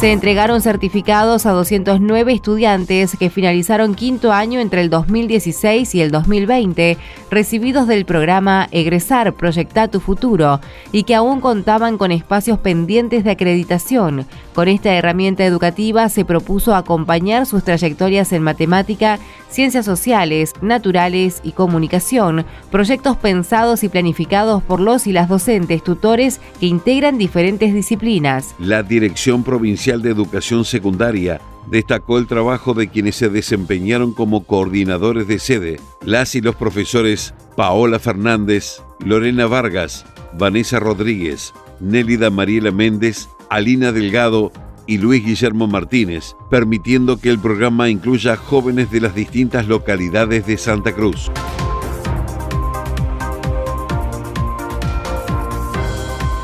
Se 0.01 0.13
entregaron 0.13 0.61
certificados 0.61 1.47
a 1.47 1.53
209 1.53 2.31
estudiantes 2.31 3.17
que 3.19 3.31
finalizaron 3.31 3.95
quinto 3.95 4.31
año 4.31 4.61
entre 4.61 4.83
el 4.83 4.91
2016 4.91 5.95
y 5.95 6.03
el 6.03 6.11
2020, 6.11 6.99
recibidos 7.31 7.89
del 7.89 8.05
programa 8.05 8.69
Egresar 8.73 9.33
Proyecta 9.33 9.89
tu 9.89 10.01
Futuro, 10.01 10.61
y 10.93 11.05
que 11.05 11.15
aún 11.15 11.41
contaban 11.41 11.97
con 11.97 12.13
espacios 12.13 12.59
pendientes 12.59 13.25
de 13.25 13.31
acreditación. 13.31 14.27
Con 14.57 14.69
esta 14.69 14.95
herramienta 14.95 15.45
educativa 15.45 16.09
se 16.09 16.25
propuso 16.25 16.75
acompañar 16.75 17.45
sus 17.45 17.63
trayectorias 17.63 18.33
en 18.33 18.43
matemática, 18.43 19.19
ciencias 19.51 19.85
sociales, 19.85 20.55
naturales 20.63 21.43
y 21.43 21.53
comunicación, 21.53 22.47
proyectos 22.71 23.19
pensados 23.19 23.85
y 23.85 23.91
planificados 23.91 24.63
por 24.63 24.81
los 24.81 25.07
y 25.07 25.13
las 25.13 25.29
docentes 25.29 25.85
tutores 25.85 26.41
que 26.59 26.65
integran 26.65 27.19
diferentes 27.19 27.75
disciplinas. 27.75 28.55
La 28.59 28.83
Dirección 28.83 29.45
Provincial 29.45 30.01
de 30.01 30.09
Educación 30.09 30.65
Secundaria 30.65 31.39
destacó 31.71 32.17
el 32.17 32.27
trabajo 32.27 32.73
de 32.73 32.89
quienes 32.89 33.17
se 33.17 33.29
desempeñaron 33.29 34.15
como 34.15 34.45
coordinadores 34.45 35.29
de 35.29 35.39
sede, 35.39 35.81
las 36.01 36.35
y 36.35 36.41
los 36.41 36.57
profesores 36.57 37.35
Paola 37.57 37.99
Fernández, 37.99 38.81
Lorena 39.01 39.47
Vargas, 39.47 40.07
Vanessa 40.33 40.81
Rodríguez, 40.81 41.53
Nélida 41.79 42.31
Mariela 42.31 42.71
Méndez, 42.71 43.29
Alina 43.51 43.93
Delgado 43.93 44.53
y 44.87 44.99
Luis 44.99 45.25
Guillermo 45.25 45.67
Martínez, 45.67 46.37
permitiendo 46.51 47.19
que 47.19 47.31
el 47.31 47.39
programa 47.39 47.89
incluya 47.89 48.37
jóvenes 48.37 48.91
de 48.91 49.01
las 49.01 49.15
distintas 49.15 49.67
localidades 49.67 50.47
de 50.47 50.59
Santa 50.59 50.93
Cruz. 50.93 51.31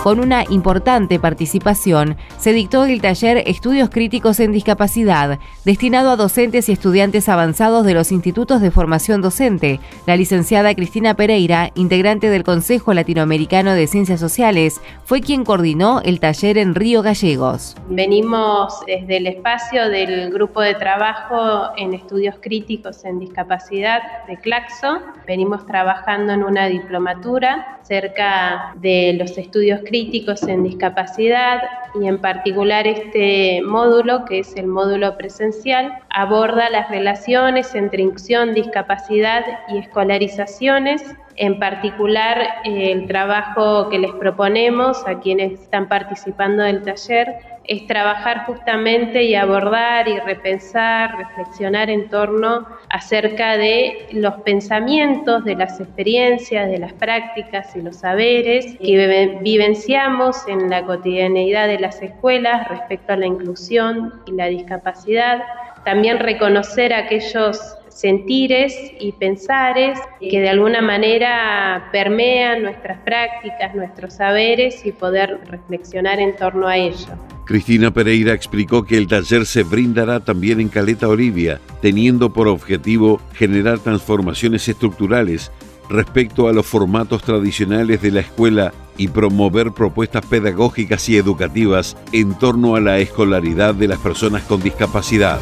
Con 0.03 0.19
una 0.19 0.45
importante 0.51 1.21
participación, 1.21 2.17
se 2.43 2.53
dictó 2.53 2.87
el 2.87 3.01
taller 3.01 3.45
Estudios 3.47 3.89
Críticos 3.89 4.41
en 4.41 4.51
Discapacidad, 4.51 5.39
destinado 5.65 6.11
a 6.11 6.17
docentes 6.17 6.69
y 6.69 6.73
estudiantes 6.73 7.29
avanzados 7.29 7.87
de 7.87 7.95
los 7.95 8.11
institutos 8.11 8.61
de 8.61 8.73
formación 8.73 9.23
docente. 9.23 9.79
La 10.09 10.17
licenciada 10.17 10.75
Cristina 10.75 11.15
Pereira, 11.15 11.71
integrante 11.77 12.31
del 12.31 12.43
Consejo 12.43 12.95
Latinoamericano 12.95 13.75
de 13.75 13.87
Ciencias 13.87 14.19
Sociales, 14.19 14.81
fue 15.05 15.21
quien 15.21 15.45
coordinó 15.45 16.01
el 16.01 16.19
taller 16.19 16.59
en 16.59 16.75
Río 16.75 17.01
Gallegos. 17.03 17.77
Venimos 17.89 18.75
desde 18.89 19.19
el 19.19 19.29
espacio 19.29 19.89
del 19.89 20.33
grupo 20.33 20.63
de 20.63 20.75
trabajo 20.75 21.71
en 21.77 21.95
estudios 21.95 22.35
críticos 22.41 23.05
en 23.05 23.21
discapacidad 23.21 24.03
de 24.27 24.37
Claxo. 24.39 24.99
Venimos 25.29 25.65
trabajando 25.65 26.33
en 26.33 26.43
una 26.43 26.67
diplomatura 26.67 27.79
cerca 27.83 28.75
de 28.81 29.15
los 29.17 29.39
estudios 29.39 29.83
críticos 29.85 30.43
en 30.43 30.65
discapacidad 30.65 31.61
y 32.01 32.07
en 32.07 32.19
particular 32.33 32.87
este 32.87 33.61
módulo, 33.63 34.25
que 34.25 34.39
es 34.39 34.57
el 34.57 34.67
módulo 34.67 35.17
presencial, 35.19 35.93
aborda 36.09 36.71
las 36.71 36.89
relaciones 36.89 37.75
entre 37.75 38.03
inclusión, 38.03 38.55
discapacidad 38.55 39.45
y 39.69 39.79
escolarizaciones 39.79 41.03
en 41.37 41.59
particular, 41.59 42.39
el 42.65 43.07
trabajo 43.07 43.89
que 43.89 43.99
les 43.99 44.13
proponemos 44.13 45.07
a 45.07 45.19
quienes 45.21 45.61
están 45.61 45.89
participando 45.89 46.63
del 46.63 46.83
taller 46.83 47.52
es 47.65 47.87
trabajar 47.87 48.45
justamente 48.47 49.23
y 49.23 49.35
abordar 49.35 50.09
y 50.09 50.19
repensar, 50.19 51.17
reflexionar 51.17 51.91
en 51.91 52.09
torno 52.09 52.67
acerca 52.89 53.57
de 53.57 54.07
los 54.13 54.35
pensamientos, 54.43 55.45
de 55.45 55.55
las 55.55 55.81
experiencias, 55.81 56.69
de 56.69 56.79
las 56.79 56.93
prácticas 56.93 57.75
y 57.77 57.83
los 57.83 57.97
saberes 57.97 58.77
que 58.79 59.39
vivenciamos 59.43 60.47
en 60.49 60.71
la 60.71 60.85
cotidianeidad 60.85 61.69
de 61.69 61.79
las 61.79 62.03
escuelas 62.03 62.69
respecto 62.69 63.13
a 63.13 63.17
la 63.17 63.27
inclusión 63.27 64.15
y 64.27 64.33
la 64.33 64.47
discapacidad. 64.47 65.43
También 65.85 66.19
reconocer 66.19 66.93
aquellos 66.93 67.77
sentires 67.89 68.93
y 68.99 69.13
pensares 69.13 69.99
que 70.21 70.41
de 70.41 70.49
alguna 70.49 70.81
manera 70.81 71.89
permean 71.93 72.63
nuestras 72.63 72.99
prácticas, 73.01 73.75
nuestros 73.75 74.15
saberes 74.15 74.85
y 74.87 74.93
poder 74.93 75.41
reflexionar 75.47 76.19
en 76.19 76.35
torno 76.37 76.67
a 76.67 76.77
ello. 76.77 77.32
Cristina 77.53 77.91
Pereira 77.91 78.33
explicó 78.33 78.85
que 78.85 78.97
el 78.97 79.07
taller 79.07 79.45
se 79.45 79.63
brindará 79.63 80.21
también 80.21 80.59
en 80.59 80.71
Caleta 80.71 81.07
Olivia, 81.07 81.61
teniendo 81.83 82.33
por 82.33 82.49
objetivo 82.49 83.21
generar 83.35 83.79
transformaciones 83.79 84.67
estructurales 84.71 85.53
respecto 85.91 86.49
a 86.49 86.55
los 86.55 86.65
formatos 86.65 87.23
tradicionales 87.23 88.01
de 88.01 88.11
la 88.11 88.21
escuela 88.21 88.73
y 88.97 89.09
promover 89.09 89.73
propuestas 89.73 90.25
pedagógicas 90.25 91.07
y 91.11 91.19
educativas 91.19 91.95
en 92.13 92.39
torno 92.39 92.75
a 92.75 92.81
la 92.81 93.01
escolaridad 93.01 93.75
de 93.75 93.89
las 93.89 93.99
personas 93.99 94.45
con 94.45 94.63
discapacidad. 94.63 95.39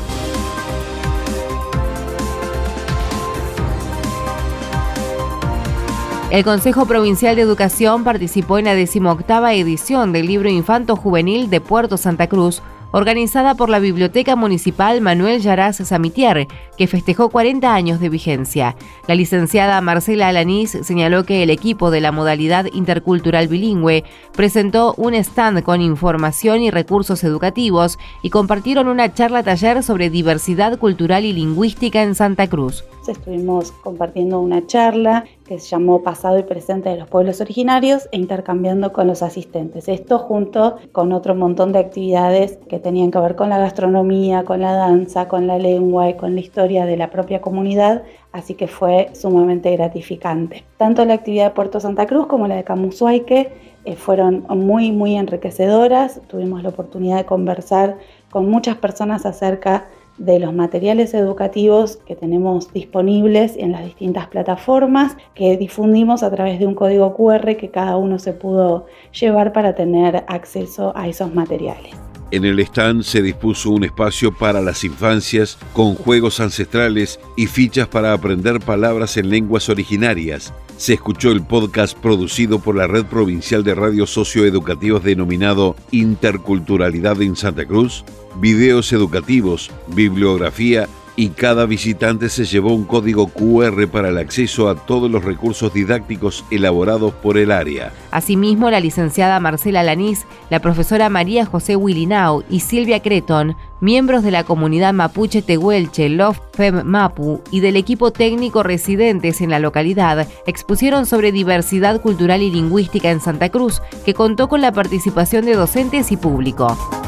El 6.31 6.45
Consejo 6.45 6.87
Provincial 6.87 7.35
de 7.35 7.43
Educación 7.43 8.05
participó 8.05 8.59
en 8.59 8.67
la 8.67 8.77
decimoctava 8.77 9.53
edición 9.53 10.13
del 10.13 10.29
libro 10.29 10.49
Infanto 10.49 10.95
Juvenil 10.95 11.51
de 11.51 11.61
Puerto 11.61 11.97
Santa 11.97 12.29
Cruz, 12.29 12.63
organizada 12.93 13.57
por 13.57 13.69
la 13.69 13.81
Biblioteca 13.81 14.37
Municipal 14.37 15.01
Manuel 15.01 15.41
Yaraz 15.41 15.79
Samitier, 15.79 16.47
que 16.79 16.87
festejó 16.87 17.31
40 17.31 17.75
años 17.75 17.99
de 17.99 18.11
vigencia. 18.11 18.77
La 19.09 19.17
licenciada 19.17 19.81
Marcela 19.81 20.29
Alanís 20.29 20.79
señaló 20.83 21.25
que 21.25 21.43
el 21.43 21.51
equipo 21.51 21.91
de 21.91 22.01
la 22.01 22.13
modalidad 22.13 22.67
intercultural 22.73 23.49
bilingüe 23.49 24.05
presentó 24.33 24.95
un 24.99 25.15
stand 25.15 25.65
con 25.65 25.81
información 25.81 26.63
y 26.63 26.71
recursos 26.71 27.25
educativos 27.25 27.99
y 28.23 28.31
compartieron 28.31 28.87
una 28.87 29.13
charla 29.13 29.43
taller 29.43 29.83
sobre 29.83 30.11
diversidad 30.11 30.79
cultural 30.79 31.25
y 31.25 31.33
lingüística 31.33 32.03
en 32.03 32.15
Santa 32.15 32.47
Cruz. 32.47 32.85
Estuvimos 33.11 33.73
compartiendo 33.73 34.41
una 34.41 34.67
charla 34.67 35.25
que 35.45 35.59
se 35.59 35.69
llamó 35.69 36.03
Pasado 36.03 36.39
y 36.39 36.45
Presente 36.45 36.91
de 36.91 36.97
los 36.97 37.09
Pueblos 37.09 37.41
Originarios 37.41 38.09
e 38.13 38.17
intercambiando 38.17 38.93
con 38.93 39.09
los 39.09 39.23
asistentes. 39.23 39.89
Esto 39.89 40.21
junto 40.21 40.77
con 40.93 41.13
otro 41.13 41.35
montón 41.35 41.73
de 41.73 41.81
actividades 41.81 42.59
que 42.69 42.79
tenían 42.79 43.11
que 43.11 43.19
ver 43.19 43.35
con 43.35 43.49
la 43.49 43.59
gastronomía, 43.59 44.45
con 44.45 44.61
la 44.61 44.75
danza, 44.75 45.27
con 45.27 45.49
la 45.49 45.59
lengua 45.59 46.09
y 46.09 46.15
con 46.15 46.35
la 46.35 46.41
historia 46.41 46.87
de 46.87 46.97
la 46.97 47.11
propia 47.11 47.41
comunidad, 47.41 48.05
así 48.31 48.55
que 48.55 48.69
fue 48.69 49.11
sumamente 49.13 49.75
gratificante. 49.77 50.65
Tanto 50.77 51.05
la 51.05 51.15
actividad 51.15 51.47
de 51.47 51.55
Puerto 51.55 51.81
Santa 51.81 52.07
Cruz 52.07 52.29
como 52.29 52.47
la 52.47 52.55
de 52.55 52.65
Camusuaique 52.65 53.53
eh, 53.85 53.97
fueron 53.97 54.45
muy, 54.49 54.93
muy 54.93 55.17
enriquecedoras. 55.17 56.21
Tuvimos 56.29 56.63
la 56.63 56.69
oportunidad 56.69 57.17
de 57.17 57.25
conversar 57.25 57.99
con 58.31 58.49
muchas 58.49 58.77
personas 58.77 59.27
acerca 59.27 59.73
de 59.81 60.00
los 60.39 60.53
materiales 60.53 61.15
educativos 61.15 61.97
que 62.07 62.15
tenemos 62.15 62.73
disponibles 62.73 63.57
en 63.57 63.73
las 63.73 63.85
distintas 63.85 64.29
plataformas 64.29 65.17
que 65.35 65.57
difundimos 65.57 66.23
a 66.23 66.31
través 66.31 66.59
de 66.59 66.67
un 66.67 66.75
código 66.75 67.15
QR 67.17 67.57
que 67.57 67.71
cada 67.71 67.97
uno 67.97 68.19
se 68.19 68.35
pudo 68.35 68.87
llevar 69.19 69.53
para 69.53 69.75
tener 69.75 70.25
acceso 70.29 70.93
a 70.95 71.09
esos 71.09 71.35
materiales. 71.35 72.10
En 72.33 72.45
el 72.45 72.61
stand 72.61 73.03
se 73.03 73.23
dispuso 73.23 73.71
un 73.71 73.83
espacio 73.83 74.33
para 74.33 74.61
las 74.61 74.85
infancias 74.85 75.59
con 75.73 75.97
juegos 75.97 76.39
ancestrales 76.39 77.19
y 77.37 77.49
fichas 77.49 77.89
para 77.89 78.13
aprender 78.13 78.61
palabras 78.61 79.17
en 79.17 79.31
lenguas 79.31 79.69
originarias. 79.69 80.55
Se 80.77 80.95
escuchó 80.95 81.33
el 81.33 81.45
podcast 81.45 81.99
producido 81.99 82.61
por 82.61 82.77
la 82.77 82.87
Red 82.87 83.07
Provincial 83.07 83.65
de 83.65 83.75
Radios 83.75 84.11
Socioeducativos 84.11 85.03
denominado 85.03 85.75
Interculturalidad 85.91 87.21
en 87.21 87.35
Santa 87.35 87.67
Cruz, 87.67 88.05
videos 88.41 88.93
educativos, 88.93 89.71
bibliografía 89.89 90.89
y 91.17 91.31
cada 91.31 91.67
visitante 91.67 92.29
se 92.29 92.45
llevó 92.45 92.75
un 92.75 92.85
código 92.85 93.29
QR 93.29 93.89
para 93.89 94.09
el 94.09 94.19
acceso 94.19 94.69
a 94.69 94.75
todos 94.75 95.11
los 95.11 95.25
recursos 95.25 95.73
didácticos 95.73 96.45
elaborados 96.51 97.13
por 97.13 97.39
el 97.39 97.51
área. 97.51 97.93
Asimismo, 98.11 98.71
la 98.71 98.81
licenciada 98.81 99.41
Marcela 99.41 99.83
Lanís, 99.83 100.27
la 100.51 100.61
profesora 100.61 101.09
María 101.09 101.47
José 101.47 101.77
Willinau 101.77 102.45
y 102.49 102.61
Silvia 102.61 103.01
Creton, 103.01 103.57
miembros 103.81 104.23
de 104.23 104.31
la 104.31 104.45
comunidad 104.45 104.93
mapuche 104.93 105.43
Tehuelche 105.43 106.09
Love 106.09 106.41
Fem 106.53 106.83
Mapu 106.85 107.41
y 107.51 107.61
del 107.61 107.77
equipo 107.77 108.13
técnico 108.13 108.63
residentes 108.63 109.41
en 109.41 109.51
la 109.51 109.59
localidad, 109.59 110.29
expusieron 110.47 111.07
sobre 111.07 111.33
diversidad 111.33 112.01
cultural 112.01 112.43
y 112.43 112.51
lingüística 112.51 113.11
en 113.11 113.21
Santa 113.21 113.49
Cruz, 113.49 113.83
que 114.05 114.15
contó 114.15 114.49
con 114.49 114.61
la 114.61 114.73
participación 114.73 115.45
de 115.45 115.55
docentes 115.55 116.13
y 116.13 116.17
público. 116.17 117.00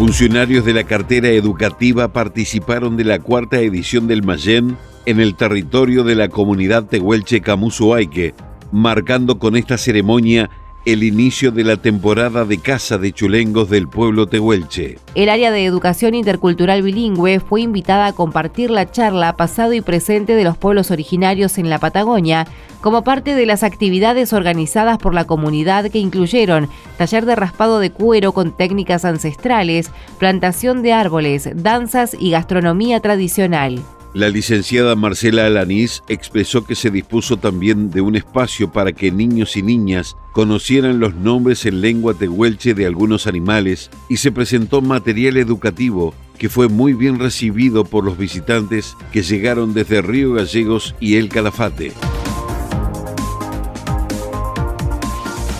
Funcionarios 0.00 0.64
de 0.64 0.72
la 0.72 0.84
cartera 0.84 1.28
educativa 1.28 2.10
participaron 2.10 2.96
de 2.96 3.04
la 3.04 3.18
cuarta 3.18 3.60
edición 3.60 4.06
del 4.06 4.22
Mayen 4.22 4.78
en 5.04 5.20
el 5.20 5.36
territorio 5.36 6.04
de 6.04 6.14
la 6.14 6.30
comunidad 6.30 6.86
tehuelche 6.86 7.42
Camusuaique, 7.42 8.32
marcando 8.72 9.38
con 9.38 9.56
esta 9.56 9.76
ceremonia 9.76 10.48
el 10.84 11.02
inicio 11.02 11.50
de 11.50 11.64
la 11.64 11.76
temporada 11.76 12.44
de 12.44 12.58
caza 12.58 12.96
de 12.96 13.12
chulengos 13.12 13.68
del 13.68 13.88
pueblo 13.88 14.26
tehuelche. 14.26 14.98
El 15.14 15.28
área 15.28 15.50
de 15.50 15.64
educación 15.64 16.14
intercultural 16.14 16.82
bilingüe 16.82 17.40
fue 17.40 17.60
invitada 17.60 18.06
a 18.06 18.12
compartir 18.12 18.70
la 18.70 18.90
charla 18.90 19.36
pasado 19.36 19.74
y 19.74 19.80
presente 19.80 20.34
de 20.34 20.44
los 20.44 20.56
pueblos 20.56 20.90
originarios 20.90 21.58
en 21.58 21.68
la 21.68 21.78
Patagonia 21.78 22.46
como 22.80 23.04
parte 23.04 23.34
de 23.34 23.44
las 23.44 23.62
actividades 23.62 24.32
organizadas 24.32 24.96
por 24.98 25.12
la 25.12 25.26
comunidad 25.26 25.90
que 25.90 25.98
incluyeron 25.98 26.68
taller 26.96 27.26
de 27.26 27.36
raspado 27.36 27.78
de 27.78 27.90
cuero 27.90 28.32
con 28.32 28.52
técnicas 28.52 29.04
ancestrales, 29.04 29.90
plantación 30.18 30.82
de 30.82 30.94
árboles, 30.94 31.50
danzas 31.54 32.16
y 32.18 32.30
gastronomía 32.30 33.00
tradicional. 33.00 33.82
La 34.12 34.28
licenciada 34.28 34.96
Marcela 34.96 35.46
Alanís 35.46 36.02
expresó 36.08 36.64
que 36.64 36.74
se 36.74 36.90
dispuso 36.90 37.36
también 37.36 37.90
de 37.90 38.00
un 38.00 38.16
espacio 38.16 38.72
para 38.72 38.92
que 38.92 39.12
niños 39.12 39.56
y 39.56 39.62
niñas 39.62 40.16
conocieran 40.32 40.98
los 40.98 41.14
nombres 41.14 41.64
en 41.64 41.80
lengua 41.80 42.14
tehuelche 42.14 42.74
de 42.74 42.86
algunos 42.86 43.28
animales 43.28 43.88
y 44.08 44.16
se 44.16 44.32
presentó 44.32 44.80
material 44.80 45.36
educativo 45.36 46.12
que 46.38 46.48
fue 46.48 46.68
muy 46.68 46.92
bien 46.92 47.20
recibido 47.20 47.84
por 47.84 48.02
los 48.02 48.18
visitantes 48.18 48.96
que 49.12 49.22
llegaron 49.22 49.74
desde 49.74 50.02
Río 50.02 50.32
Gallegos 50.32 50.96
y 50.98 51.16
El 51.16 51.28
Calafate. 51.28 51.92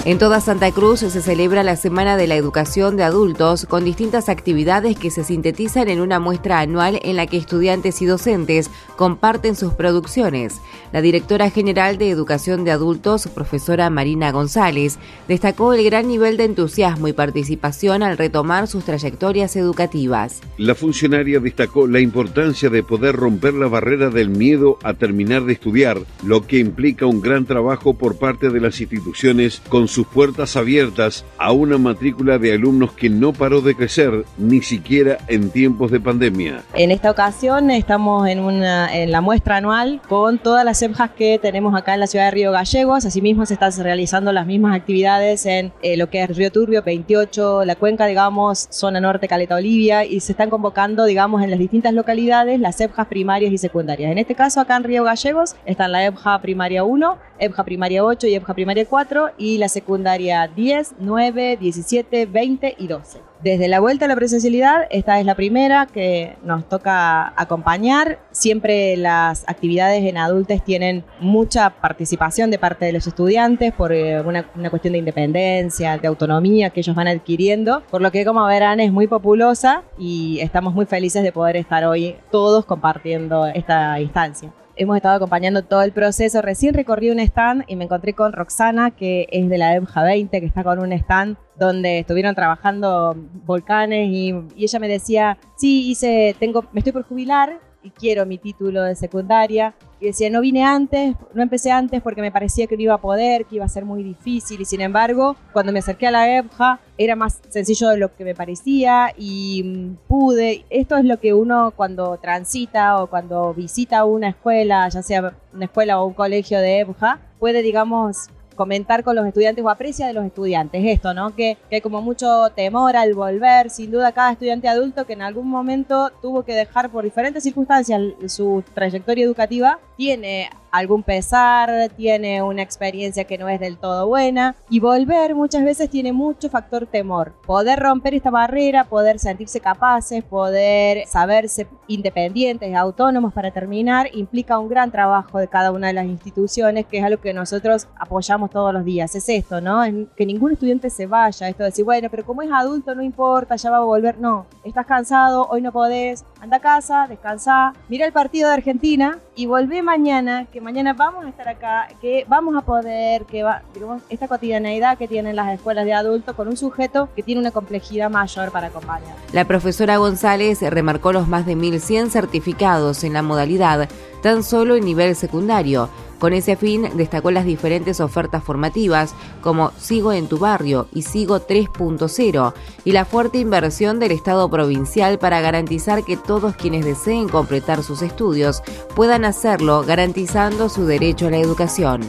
En 0.07 0.17
toda 0.17 0.41
Santa 0.41 0.73
Cruz 0.73 1.01
se 1.01 1.21
celebra 1.21 1.63
la 1.63 1.77
Semana 1.77 2.17
de 2.17 2.27
la 2.27 2.35
Educación 2.35 2.97
de 2.97 3.03
Adultos 3.03 3.67
con 3.67 3.85
distintas 3.85 4.31
actividades 4.31 4.99
que 4.99 5.11
se 5.11 5.25
sintetizan 5.25 5.91
en 5.91 6.01
una 6.01 6.19
muestra 6.19 6.61
anual 6.61 6.99
en 7.03 7.17
la 7.17 7.27
que 7.27 7.37
estudiantes 7.37 8.01
y 8.01 8.07
docentes 8.07 8.71
comparten 8.97 9.55
sus 9.57 9.75
producciones. 9.75 10.55
La 10.93 11.03
directora 11.03 11.51
general 11.51 11.99
de 11.99 12.09
Educación 12.09 12.65
de 12.65 12.71
Adultos, 12.71 13.29
profesora 13.35 13.91
Marina 13.91 14.33
González, 14.33 14.99
destacó 15.29 15.75
el 15.75 15.85
gran 15.85 16.09
nivel 16.09 16.39
de 16.39 16.45
entusiasmo 16.45 17.07
y 17.07 17.13
participación 17.13 18.03
al 18.03 18.17
retomar 18.17 18.69
sus 18.69 18.85
trayectorias 18.85 19.55
educativas. 19.55 20.41
La 20.57 20.75
funcionaria 20.75 21.41
destacó 21.41 21.87
la 21.87 22.01
importancia 22.01 22.71
de 22.71 22.83
poder 22.83 23.17
romper 23.17 23.53
la 23.53 23.69
barrera 23.69 24.09
del 24.09 24.31
miedo 24.31 24.79
a 24.83 24.95
terminar 24.95 25.45
de 25.45 25.53
estudiar, 25.53 25.99
lo 26.25 26.47
que 26.47 26.59
implica 26.59 27.05
un 27.05 27.21
gran 27.21 27.45
trabajo 27.45 27.93
por 27.93 28.17
parte 28.17 28.49
de 28.49 28.61
las 28.61 28.81
instituciones 28.81 29.61
con 29.69 29.90
sus 29.91 30.07
puertas 30.07 30.57
abiertas 30.57 31.25
a 31.37 31.51
una 31.53 31.77
matrícula 31.77 32.39
de 32.39 32.53
alumnos 32.53 32.93
que 32.93 33.11
no 33.11 33.33
paró 33.33 33.61
de 33.61 33.75
crecer 33.75 34.25
ni 34.39 34.63
siquiera 34.63 35.19
en 35.27 35.51
tiempos 35.51 35.91
de 35.91 35.99
pandemia. 35.99 36.63
En 36.75 36.93
esta 36.93 37.11
ocasión 37.11 37.71
estamos 37.71 38.29
en, 38.29 38.39
una, 38.39 38.95
en 38.97 39.11
la 39.11 39.21
muestra 39.21 39.57
anual 39.57 40.01
con 40.09 40.39
todas 40.39 40.65
las 40.65 40.81
EBJAs 40.81 41.11
que 41.11 41.39
tenemos 41.41 41.75
acá 41.75 41.95
en 41.95 42.01
la 42.01 42.07
ciudad 42.07 42.27
de 42.27 42.31
Río 42.31 42.53
Gallegos. 42.53 43.05
Asimismo 43.05 43.47
se 43.47 43.55
están 43.55 43.73
realizando 43.83 44.33
las 44.33 44.47
mismas 44.47 44.77
actividades 44.77 45.45
en 45.47 45.73
eh, 45.83 45.97
lo 45.97 46.09
que 46.09 46.23
es 46.23 46.37
Río 46.37 46.53
Turbio, 46.53 46.83
28, 46.83 47.65
la 47.65 47.75
cuenca, 47.75 48.07
digamos, 48.07 48.69
zona 48.71 49.01
norte, 49.01 49.27
Caleta 49.27 49.57
Olivia, 49.57 50.05
y 50.05 50.21
se 50.21 50.33
están 50.33 50.51
convocando, 50.51 51.05
digamos, 51.05 51.43
en 51.43 51.51
las 51.51 51.59
distintas 51.59 51.93
localidades 51.95 52.61
las 52.61 52.81
EBJAs 52.81 53.09
primarias 53.09 53.53
y 53.53 53.59
secundarias. 53.59 54.13
En 54.13 54.19
este 54.19 54.37
caso, 54.37 54.61
acá 54.61 54.77
en 54.77 54.85
Río 54.85 55.03
Gallegos, 55.03 55.57
están 55.67 55.91
la 55.91 56.05
EBJA 56.05 56.41
primaria 56.41 56.85
1, 56.85 57.19
EBJA 57.41 57.65
primaria 57.65 58.05
8 58.05 58.27
y 58.27 58.35
EBJA 58.35 58.55
primaria 58.55 58.85
4 58.87 59.31
y 59.39 59.59
la 59.59 59.69
secundaria 59.69 60.47
10, 60.47 60.95
9, 60.99 61.57
17, 61.59 62.27
20 62.27 62.77
y 62.79 62.87
12. 62.87 63.31
Desde 63.43 63.69
la 63.69 63.81
vuelta 63.81 64.05
a 64.05 64.09
la 64.09 64.17
presencialidad, 64.17 64.87
esta 64.91 65.19
es 65.19 65.25
la 65.25 65.35
primera 65.35 65.87
que 65.87 66.37
nos 66.45 66.69
toca 66.69 67.33
acompañar. 67.41 68.19
Siempre 68.33 68.99
las 68.99 69.49
actividades 69.49 70.05
en 70.05 70.19
adultos 70.19 70.63
tienen 70.63 71.05
mucha 71.21 71.71
participación 71.71 72.51
de 72.51 72.59
parte 72.59 72.85
de 72.85 72.93
los 72.93 73.07
estudiantes 73.07 73.73
por 73.73 73.93
eh, 73.93 74.21
una, 74.21 74.45
una, 74.55 74.69
cuestión 74.69 74.93
de 74.93 74.99
independencia, 74.99 75.97
de 75.97 76.07
autonomía 76.07 76.69
que 76.69 76.81
ellos 76.81 76.95
van 76.95 77.09
adquiriendo, 77.09 77.83
por 77.91 78.03
lo 78.03 78.11
que 78.11 78.27
como 78.27 78.45
verán 78.45 78.79
es 78.79 78.93
muy 78.93 79.07
populosa 79.07 79.85
y 79.99 80.41
estamos 80.41 80.75
muy 80.75 80.85
felices 80.85 81.23
de 81.23 81.33
poder 81.33 81.57
estar 81.57 81.87
hoy 81.87 82.17
todos 82.31 82.67
compartiendo 82.67 83.47
esta 83.47 83.99
instancia 84.01 84.53
hemos 84.81 84.97
estado 84.97 85.17
acompañando 85.17 85.63
todo 85.63 85.83
el 85.83 85.93
proceso. 85.93 86.41
Recién 86.41 86.73
recorrí 86.73 87.11
un 87.11 87.21
stand 87.21 87.65
y 87.69 87.77
me 87.77 87.85
encontré 87.85 88.15
con 88.15 88.33
Roxana, 88.33 88.91
que 88.91 89.27
es 89.31 89.49
de 89.49 89.59
la 89.59 89.75
EMJA 89.77 90.03
20, 90.03 90.41
que 90.41 90.47
está 90.47 90.65
con 90.65 90.79
un 90.79 90.93
stand 90.93 91.37
donde 91.59 91.99
estuvieron 91.99 92.35
trabajando 92.35 93.15
volcanes 93.45 94.09
y, 94.11 94.35
y 94.57 94.65
ella 94.65 94.79
me 94.79 94.89
decía, 94.89 95.37
sí, 95.57 95.91
hice, 95.91 96.35
tengo, 96.39 96.65
me 96.73 96.81
estoy 96.81 96.95
por 96.95 97.03
jubilar 97.03 97.61
y 97.83 97.91
quiero 97.91 98.27
mi 98.27 98.39
título 98.39 98.83
de 98.83 98.95
secundaria. 98.95 99.75
Y 100.01 100.07
decía, 100.07 100.31
no 100.31 100.41
vine 100.41 100.65
antes, 100.65 101.15
no 101.35 101.43
empecé 101.43 101.71
antes 101.71 102.01
porque 102.03 102.23
me 102.23 102.33
parecía 102.33 102.67
que 102.67 102.77
no 102.77 102.83
iba 102.83 102.95
a 102.95 103.01
poder, 103.01 103.45
que 103.45 103.57
iba 103.57 103.65
a 103.65 103.69
ser 103.69 103.85
muy 103.85 104.03
difícil. 104.03 104.61
Y 104.61 104.65
sin 104.65 104.81
embargo, 104.81 105.37
cuando 105.53 105.73
me 105.73 105.81
acerqué 105.81 106.07
a 106.07 106.11
la 106.11 106.39
EBJA, 106.39 106.81
era 106.97 107.17
más 107.17 107.41
sencillo 107.51 107.89
de 107.91 107.99
lo 107.99 108.15
que 108.15 108.25
me 108.25 108.35
parecía 108.35 109.13
y 109.17 109.63
mm, 109.65 109.97
pude. 110.09 110.65
Esto 110.71 110.97
es 110.97 111.05
lo 111.05 111.19
que 111.21 111.35
uno 111.35 111.73
cuando 111.77 112.17
transita 112.17 113.03
o 113.03 113.09
cuando 113.09 113.53
visita 113.53 114.05
una 114.05 114.31
escuela, 114.31 114.89
ya 114.89 115.03
sea 115.03 115.35
una 115.53 115.65
escuela 115.67 116.01
o 116.01 116.07
un 116.07 116.15
colegio 116.15 116.61
de 116.61 116.81
EBJA, 116.81 117.21
puede, 117.39 117.63
digamos, 117.63 118.29
comentar 118.61 119.03
con 119.03 119.17
los 119.17 119.27
estudiantes 119.27 119.65
o 119.65 119.71
aprecia 119.71 120.07
de 120.07 120.13
los 120.13 120.27
estudiantes 120.27 120.85
esto, 120.85 121.15
¿no? 121.15 121.35
Que, 121.35 121.57
que, 121.71 121.77
hay 121.77 121.81
como 121.81 122.03
mucho 122.03 122.51
temor 122.55 122.95
al 122.95 123.15
volver, 123.15 123.71
sin 123.71 123.91
duda 123.91 124.13
cada 124.13 124.33
estudiante 124.33 124.69
adulto 124.69 125.07
que 125.07 125.15
en 125.15 125.23
algún 125.23 125.49
momento 125.49 126.13
tuvo 126.21 126.43
que 126.43 126.53
dejar 126.53 126.91
por 126.91 127.05
diferentes 127.05 127.43
circunstancias 127.43 127.99
su 128.27 128.63
trayectoria 128.75 129.25
educativa, 129.25 129.79
tiene 129.97 130.51
algún 130.71 131.03
pesar, 131.03 131.91
tiene 131.97 132.43
una 132.43 132.63
experiencia 132.63 133.25
que 133.25 133.39
no 133.39 133.49
es 133.49 133.61
del 133.61 133.79
todo 133.79 134.07
buena 134.07 134.57
y 134.69 134.81
volver 134.81 135.35
muchas 135.35 135.65
veces 135.65 135.91
tiene 135.91 136.13
mucho 136.13 136.49
factor 136.49 136.87
temor. 136.87 137.33
Poder 137.47 137.79
romper 137.79 138.15
esta 138.15 138.31
barrera, 138.31 138.85
poder 138.85 139.19
sentirse 139.19 139.61
capaces, 139.61 140.23
poder 140.25 141.07
saberse 141.07 141.67
independientes, 141.87 142.75
autónomos 142.75 143.33
para 143.33 143.51
terminar, 143.51 144.09
implica 144.13 144.59
un 144.59 144.69
gran 144.69 144.91
trabajo 144.91 145.39
de 145.39 145.49
cada 145.49 145.73
una 145.73 145.89
de 145.89 145.93
las 145.93 146.07
instituciones, 146.07 146.87
que 146.87 146.99
es 146.99 147.05
algo 147.05 147.21
que 147.21 147.35
nosotros 147.35 147.89
apoyamos 147.99 148.51
todos 148.51 148.73
los 148.73 148.85
días. 148.85 149.15
Es 149.15 149.29
esto, 149.29 149.61
¿no? 149.61 149.83
que 150.17 150.27
ningún 150.27 150.53
estudiante 150.53 150.91
se 150.91 151.07
vaya, 151.07 151.49
esto 151.49 151.63
de 151.63 151.71
decir, 151.71 151.85
bueno, 151.85 152.09
pero 152.11 152.25
como 152.25 152.43
es 152.43 152.51
adulto 152.53 152.95
no 152.95 153.03
importa, 153.03 153.57
ya 153.57 153.71
va 153.71 153.79
a 153.79 153.81
volver. 153.81 154.19
No, 154.19 154.47
estás 154.65 154.87
cansado, 154.87 155.47
hoy 155.51 155.63
no 155.63 155.73
podés, 155.73 156.25
anda 156.41 156.59
a 156.59 156.61
casa, 156.61 157.07
descansa, 157.09 157.73
mira 157.89 158.07
el 158.07 158.13
partido 158.13 158.49
de 158.49 158.55
Argentina 158.55 159.19
y 159.35 159.47
volvé 159.47 159.83
mañana, 159.83 160.47
que 160.53 160.60
mañana 160.61 160.93
vamos 160.93 161.25
a 161.25 161.29
estar 161.29 161.49
acá, 161.49 161.89
que 162.01 162.25
vamos 162.29 162.55
a 162.57 162.61
poder, 162.61 163.25
que 163.25 163.43
va, 163.43 163.63
digamos, 163.75 164.03
esta 164.09 164.29
cotidianeidad 164.29 164.99
que 164.99 165.09
tienen 165.09 165.37
las 165.37 165.53
escuelas 165.53 165.85
de 165.85 165.93
adultos 165.93 166.35
con 166.37 166.49
un 166.49 166.57
sujeto 166.57 167.09
que 167.17 167.23
tiene 167.23 167.41
una 167.41 167.51
complejidad 167.51 168.11
mayor 168.11 168.51
para 168.51 168.69
acompañar. 168.69 169.15
La 169.33 169.45
profesora 169.45 169.97
González 169.97 170.61
remarcó 170.63 171.13
los 171.13 171.29
más 171.29 171.47
de 171.47 171.57
1.100 171.57 172.11
certificados 172.11 173.05
en 173.05 173.13
la 173.13 173.23
modalidad, 173.23 173.89
tan 174.23 174.43
solo 174.43 174.77
en 174.77 174.85
nivel 174.85 175.17
secundario, 175.17 175.89
con 176.21 176.35
ese 176.35 176.55
fin, 176.55 176.87
destacó 176.95 177.31
las 177.31 177.47
diferentes 177.47 177.99
ofertas 177.99 178.45
formativas 178.45 179.15
como 179.41 179.73
Sigo 179.79 180.13
en 180.13 180.29
tu 180.29 180.39
barrio 180.39 180.87
y 180.93 181.03
Sigo 181.03 181.41
3.0 181.41 182.53
y 182.85 182.93
la 182.93 183.07
fuerte 183.07 183.39
inversión 183.39 183.99
del 183.99 184.13
Estado 184.13 184.49
provincial 184.51 185.19
para 185.19 185.41
garantizar 185.41 186.05
que 186.05 186.19
todos 186.19 186.57
quienes 186.57 186.85
deseen 186.85 187.29
completar 187.29 187.83
sus 187.83 188.03
estudios 188.03 188.63
puedan 188.95 189.25
hacerlo 189.25 189.83
garantizando 189.83 190.69
su 190.69 190.85
derecho 190.85 191.29
a 191.29 191.31
la 191.31 191.39
educación. 191.39 192.03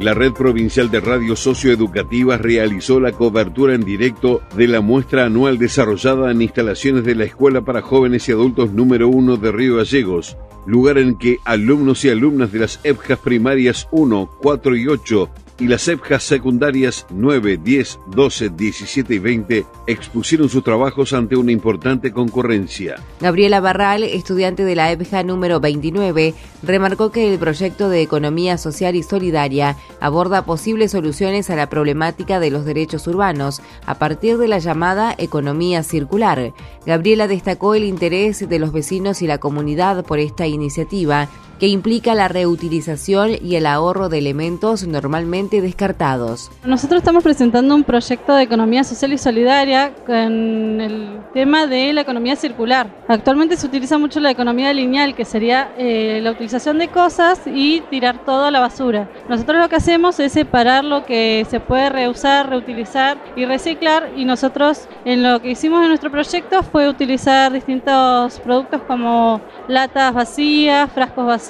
La 0.00 0.12
Red 0.12 0.34
Provincial 0.34 0.90
de 0.90 1.00
Radios 1.00 1.40
Socioeducativas 1.40 2.38
realizó 2.40 3.00
la 3.00 3.12
cobertura 3.12 3.74
en 3.74 3.82
directo 3.82 4.42
de 4.54 4.68
la 4.68 4.82
muestra 4.82 5.24
anual 5.24 5.56
desarrollada 5.56 6.30
en 6.30 6.42
instalaciones 6.42 7.04
de 7.04 7.14
la 7.14 7.24
Escuela 7.24 7.62
para 7.62 7.80
Jóvenes 7.80 8.28
y 8.28 8.32
Adultos 8.32 8.72
número 8.72 9.08
1 9.08 9.38
de 9.38 9.52
Río 9.52 9.76
Gallegos, 9.76 10.36
lugar 10.66 10.98
en 10.98 11.16
que 11.16 11.38
alumnos 11.44 12.04
y 12.04 12.10
alumnas 12.10 12.52
de 12.52 12.58
las 12.58 12.78
EPJAS 12.84 13.20
primarias 13.20 13.88
1, 13.90 14.30
4 14.42 14.76
y 14.76 14.86
8 14.86 15.30
y 15.58 15.68
las 15.68 15.88
EPJAS 15.88 16.22
secundarias 16.22 17.06
9, 17.10 17.58
10, 17.62 17.98
12, 18.08 18.50
17 18.50 19.14
y 19.14 19.18
20 19.18 19.66
expusieron 19.86 20.48
sus 20.48 20.62
trabajos 20.62 21.12
ante 21.12 21.36
una 21.36 21.52
importante 21.52 22.12
concurrencia. 22.12 22.96
Gabriela 23.20 23.60
Barral, 23.60 24.02
estudiante 24.02 24.64
de 24.64 24.74
la 24.74 24.92
EPJA 24.92 25.22
número 25.22 25.60
29, 25.60 26.34
remarcó 26.62 27.10
que 27.10 27.32
el 27.32 27.38
proyecto 27.38 27.88
de 27.88 28.02
economía 28.02 28.58
social 28.58 28.96
y 28.96 29.02
solidaria 29.02 29.76
aborda 30.00 30.44
posibles 30.44 30.92
soluciones 30.92 31.48
a 31.50 31.56
la 31.56 31.68
problemática 31.68 32.40
de 32.40 32.50
los 32.50 32.64
derechos 32.64 33.06
urbanos 33.06 33.62
a 33.86 33.94
partir 33.94 34.38
de 34.38 34.48
la 34.48 34.58
llamada 34.58 35.14
economía 35.16 35.82
circular. 35.82 36.52
Gabriela 36.84 37.28
destacó 37.28 37.74
el 37.74 37.84
interés 37.84 38.48
de 38.48 38.58
los 38.58 38.72
vecinos 38.72 39.22
y 39.22 39.26
la 39.26 39.38
comunidad 39.38 40.04
por 40.04 40.18
esta 40.18 40.46
iniciativa 40.46 41.28
que 41.58 41.68
implica 41.68 42.14
la 42.14 42.28
reutilización 42.28 43.32
y 43.42 43.56
el 43.56 43.66
ahorro 43.66 44.08
de 44.08 44.18
elementos 44.18 44.86
normalmente 44.86 45.60
descartados. 45.60 46.50
Nosotros 46.64 46.98
estamos 46.98 47.22
presentando 47.22 47.74
un 47.74 47.84
proyecto 47.84 48.34
de 48.34 48.42
economía 48.42 48.84
social 48.84 49.12
y 49.12 49.18
solidaria 49.18 49.94
con 50.06 50.80
el 50.80 51.20
tema 51.32 51.66
de 51.66 51.92
la 51.92 52.02
economía 52.02 52.36
circular. 52.36 53.04
Actualmente 53.08 53.56
se 53.56 53.66
utiliza 53.66 53.98
mucho 53.98 54.20
la 54.20 54.30
economía 54.30 54.72
lineal, 54.72 55.14
que 55.14 55.24
sería 55.24 55.72
eh, 55.78 56.20
la 56.22 56.32
utilización 56.32 56.78
de 56.78 56.88
cosas 56.88 57.40
y 57.46 57.80
tirar 57.90 58.24
todo 58.24 58.44
a 58.44 58.50
la 58.50 58.60
basura. 58.60 59.08
Nosotros 59.28 59.58
lo 59.58 59.68
que 59.68 59.76
hacemos 59.76 60.20
es 60.20 60.32
separar 60.32 60.84
lo 60.84 61.04
que 61.04 61.46
se 61.48 61.60
puede 61.60 61.88
reusar, 61.88 62.50
reutilizar 62.50 63.18
y 63.36 63.44
reciclar 63.44 64.12
y 64.16 64.24
nosotros 64.24 64.88
en 65.04 65.22
lo 65.22 65.40
que 65.40 65.50
hicimos 65.50 65.82
en 65.82 65.88
nuestro 65.88 66.10
proyecto 66.10 66.62
fue 66.62 66.88
utilizar 66.88 67.52
distintos 67.52 68.40
productos 68.40 68.82
como 68.82 69.40
latas 69.68 70.14
vacías, 70.14 70.90
frascos 70.92 71.26
vacíos, 71.26 71.45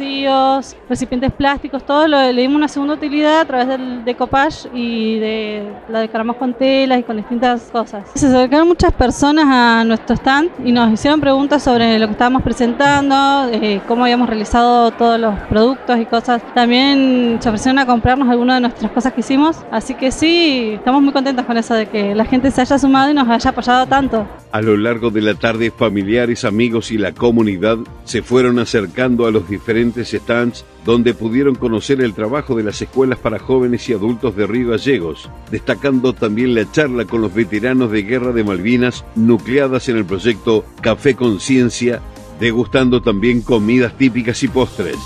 recipientes 0.88 1.32
plásticos, 1.32 1.84
todo 1.84 2.06
lo, 2.08 2.32
le 2.32 2.42
dimos 2.42 2.56
una 2.56 2.68
segunda 2.68 2.94
utilidad 2.94 3.40
a 3.40 3.44
través 3.44 3.68
del 3.68 4.04
decoupage 4.04 4.68
y 4.74 5.18
de 5.18 5.62
la 5.88 6.00
decoramos 6.00 6.36
con 6.36 6.54
telas 6.54 7.00
y 7.00 7.02
con 7.02 7.16
distintas 7.16 7.62
cosas. 7.72 8.04
Se 8.14 8.26
acercaron 8.26 8.68
muchas 8.68 8.92
personas 8.92 9.44
a 9.48 9.84
nuestro 9.84 10.16
stand 10.16 10.50
y 10.64 10.72
nos 10.72 10.92
hicieron 10.92 11.20
preguntas 11.20 11.62
sobre 11.62 11.98
lo 11.98 12.06
que 12.06 12.12
estábamos 12.12 12.42
presentando, 12.42 13.48
eh, 13.52 13.80
cómo 13.86 14.04
habíamos 14.04 14.28
realizado 14.28 14.90
todos 14.90 15.18
los 15.18 15.34
productos 15.48 15.98
y 15.98 16.06
cosas. 16.06 16.42
También 16.54 17.38
se 17.40 17.48
ofrecieron 17.48 17.78
a 17.78 17.86
comprarnos 17.86 18.28
algunas 18.28 18.56
de 18.56 18.60
nuestras 18.62 18.90
cosas 18.92 19.12
que 19.12 19.20
hicimos. 19.20 19.56
Así 19.70 19.94
que 19.94 20.10
sí, 20.10 20.72
estamos 20.74 21.02
muy 21.02 21.12
contentos 21.12 21.44
con 21.46 21.56
eso 21.56 21.74
de 21.74 21.86
que 21.86 22.14
la 22.14 22.24
gente 22.24 22.50
se 22.50 22.60
haya 22.60 22.78
sumado 22.78 23.10
y 23.10 23.14
nos 23.14 23.28
haya 23.28 23.50
apoyado 23.50 23.86
tanto. 23.86 24.26
A 24.52 24.60
lo 24.60 24.76
largo 24.76 25.10
de 25.10 25.22
la 25.22 25.34
tarde, 25.34 25.70
familiares, 25.70 26.44
amigos 26.44 26.90
y 26.90 26.98
la 26.98 27.12
comunidad 27.12 27.78
se 28.04 28.22
fueron 28.22 28.58
acercando 28.58 29.26
a 29.26 29.30
los 29.30 29.48
diferentes 29.48 29.85
stands 29.94 30.64
donde 30.84 31.14
pudieron 31.14 31.54
conocer 31.54 32.00
el 32.00 32.14
trabajo 32.14 32.54
de 32.54 32.62
las 32.62 32.80
escuelas 32.80 33.18
para 33.18 33.38
jóvenes 33.38 33.88
y 33.88 33.92
adultos 33.92 34.36
de 34.36 34.46
Río 34.46 34.70
Gallegos, 34.70 35.28
destacando 35.50 36.12
también 36.12 36.54
la 36.54 36.70
charla 36.70 37.04
con 37.04 37.20
los 37.20 37.34
veteranos 37.34 37.90
de 37.90 38.02
Guerra 38.02 38.32
de 38.32 38.44
Malvinas 38.44 39.04
nucleadas 39.14 39.88
en 39.88 39.96
el 39.96 40.04
proyecto 40.04 40.64
Café 40.80 41.14
Conciencia, 41.14 42.00
degustando 42.38 43.02
también 43.02 43.42
comidas 43.42 43.96
típicas 43.96 44.42
y 44.42 44.48
postres. 44.48 44.96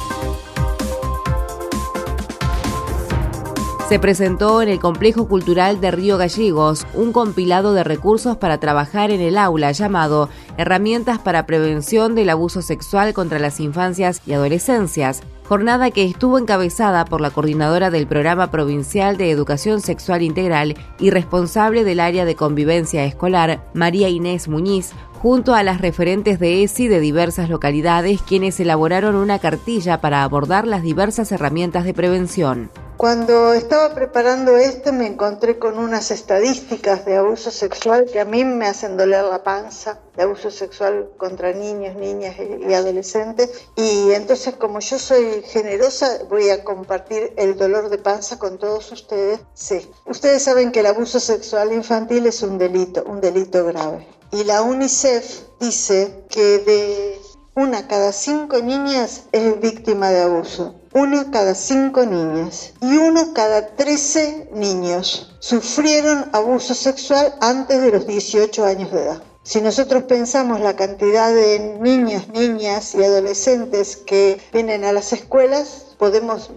Se 3.91 3.99
presentó 3.99 4.63
en 4.63 4.69
el 4.69 4.79
Complejo 4.79 5.27
Cultural 5.27 5.81
de 5.81 5.91
Río 5.91 6.17
Gallegos 6.17 6.87
un 6.95 7.11
compilado 7.11 7.75
de 7.75 7.83
recursos 7.83 8.37
para 8.37 8.61
trabajar 8.61 9.11
en 9.11 9.21
el 9.21 9.37
aula 9.37 9.73
llamado 9.73 10.29
Herramientas 10.57 11.19
para 11.19 11.45
Prevención 11.45 12.15
del 12.15 12.31
Abuso 12.31 12.63
Sexual 12.63 13.15
contra 13.15 13.41
las 13.41 13.59
Infancias 13.59 14.23
y 14.25 14.35
Adolescencias, 14.35 15.25
jornada 15.49 15.91
que 15.91 16.05
estuvo 16.05 16.39
encabezada 16.39 17.05
por 17.05 17.21
la 17.21 17.33
coordinadora 17.33 17.91
del 17.91 18.07
Programa 18.07 18.53
Provincial 18.53 19.17
de 19.17 19.33
Educación 19.33 19.81
Sexual 19.81 20.23
Integral 20.23 20.77
y 21.01 21.11
responsable 21.11 21.83
del 21.83 21.99
área 21.99 22.25
de 22.25 22.37
convivencia 22.37 23.05
escolar, 23.05 23.69
María 23.75 24.09
Inés 24.09 24.47
Muñiz, 24.47 24.93
junto 25.21 25.55
a 25.55 25.63
las 25.63 25.83
referentes 25.83 26.39
de 26.39 26.63
ESI 26.63 26.89
de 26.89 26.99
diversas 26.99 27.51
localidades, 27.51 28.23
quienes 28.23 28.59
elaboraron 28.59 29.17
una 29.17 29.39
cartilla 29.39 30.01
para 30.01 30.23
abordar 30.23 30.67
las 30.67 30.83
diversas 30.83 31.31
herramientas 31.31 31.85
de 31.85 31.93
prevención. 31.93 32.71
Cuando 32.97 33.55
estaba 33.55 33.95
preparando 33.95 34.57
esto 34.57 34.93
me 34.93 35.07
encontré 35.07 35.59
con 35.59 35.79
unas 35.79 36.11
estadísticas 36.11 37.05
de 37.07 37.17
abuso 37.17 37.51
sexual 37.51 38.07
que 38.11 38.21
a 38.21 38.27
mí 38.27 38.45
me 38.45 38.67
hacen 38.67 38.97
doler 38.97 39.25
la 39.25 39.43
panza, 39.43 40.01
de 40.17 40.23
abuso 40.23 40.51
sexual 40.51 41.09
contra 41.17 41.53
niños, 41.53 41.97
niñas 41.97 42.37
y 42.39 42.73
adolescentes. 42.73 43.69
Y 43.77 44.13
entonces 44.13 44.55
como 44.57 44.81
yo 44.81 44.99
soy 44.99 45.43
generosa 45.45 46.19
voy 46.29 46.51
a 46.51 46.63
compartir 46.63 47.33
el 47.37 47.57
dolor 47.57 47.89
de 47.89 47.99
panza 47.99 48.39
con 48.39 48.59
todos 48.59 48.93
ustedes. 48.93 49.41
Sí, 49.55 49.91
ustedes 50.07 50.43
saben 50.43 50.71
que 50.71 50.81
el 50.81 50.87
abuso 50.87 51.21
sexual 51.21 51.73
infantil 51.73 52.27
es 52.27 52.43
un 52.43 52.59
delito, 52.59 53.05
un 53.05 53.23
delito 53.23 53.65
grave. 53.65 54.20
Y 54.33 54.45
la 54.45 54.63
UNICEF 54.63 55.43
dice 55.61 56.25
que 56.29 56.59
de 56.59 57.21
una 57.55 57.89
cada 57.89 58.13
cinco 58.13 58.59
niñas 58.59 59.23
es 59.33 59.61
víctima 59.61 60.11
de 60.11 60.23
abuso 60.23 60.81
una 60.93 61.31
cada 61.31 61.55
cinco 61.55 62.05
niñas 62.05 62.73
y 62.81 62.97
uno 62.97 63.33
cada 63.33 63.77
trece 63.77 64.49
niños 64.53 65.37
sufrieron 65.39 66.29
abuso 66.33 66.75
sexual 66.75 67.33
antes 67.41 67.81
de 67.81 67.93
los 67.93 68.09
18 68.09 68.65
años 68.65 68.91
de 68.91 69.03
edad. 69.03 69.23
Si 69.45 69.61
nosotros 69.61 70.03
pensamos 70.05 70.61
la 70.61 70.75
cantidad 70.75 71.33
de 71.33 71.79
niños, 71.81 72.29
niñas 72.29 72.95
y 72.95 73.05
adolescentes 73.05 73.97
que 73.97 74.41
vienen 74.53 74.85
a 74.85 74.93
las 74.93 75.13
escuelas, 75.13 75.95
podemos 75.97 76.51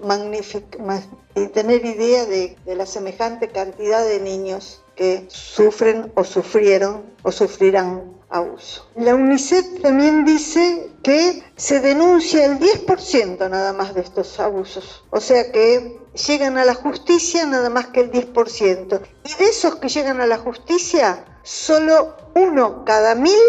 tener 1.54 1.86
idea 1.86 2.26
de, 2.26 2.58
de 2.66 2.76
la 2.76 2.86
semejante 2.86 3.50
cantidad 3.50 4.04
de 4.04 4.20
niños 4.20 4.83
que 4.96 5.26
sufren 5.30 6.12
o 6.16 6.24
sufrieron 6.24 7.04
o 7.24 7.32
sufrirán 7.32 8.14
abuso. 8.30 8.88
La 8.96 9.16
UNICEF 9.16 9.82
también 9.82 10.26
dice 10.26 10.90
que 11.04 11.44
se 11.56 11.80
denuncia 11.80 12.46
el 12.46 12.60
10% 12.60 13.50
nada 13.50 13.74
más 13.74 13.94
de 13.94 14.02
estos 14.02 14.40
abusos, 14.40 15.04
o 15.12 15.20
sea 15.20 15.52
que 15.52 16.00
llegan 16.28 16.58
a 16.58 16.66
la 16.66 16.74
justicia 16.74 17.46
nada 17.46 17.70
más 17.70 17.88
que 17.88 18.02
el 18.02 18.12
10%. 18.12 19.02
Y 19.24 19.34
de 19.36 19.46
esos 19.46 19.76
que 19.76 19.90
llegan 19.90 20.22
a 20.22 20.28
la 20.28 20.38
justicia, 20.38 21.26
solo 21.44 22.16
uno 22.36 22.84
cada 22.86 23.16
mil 23.16 23.40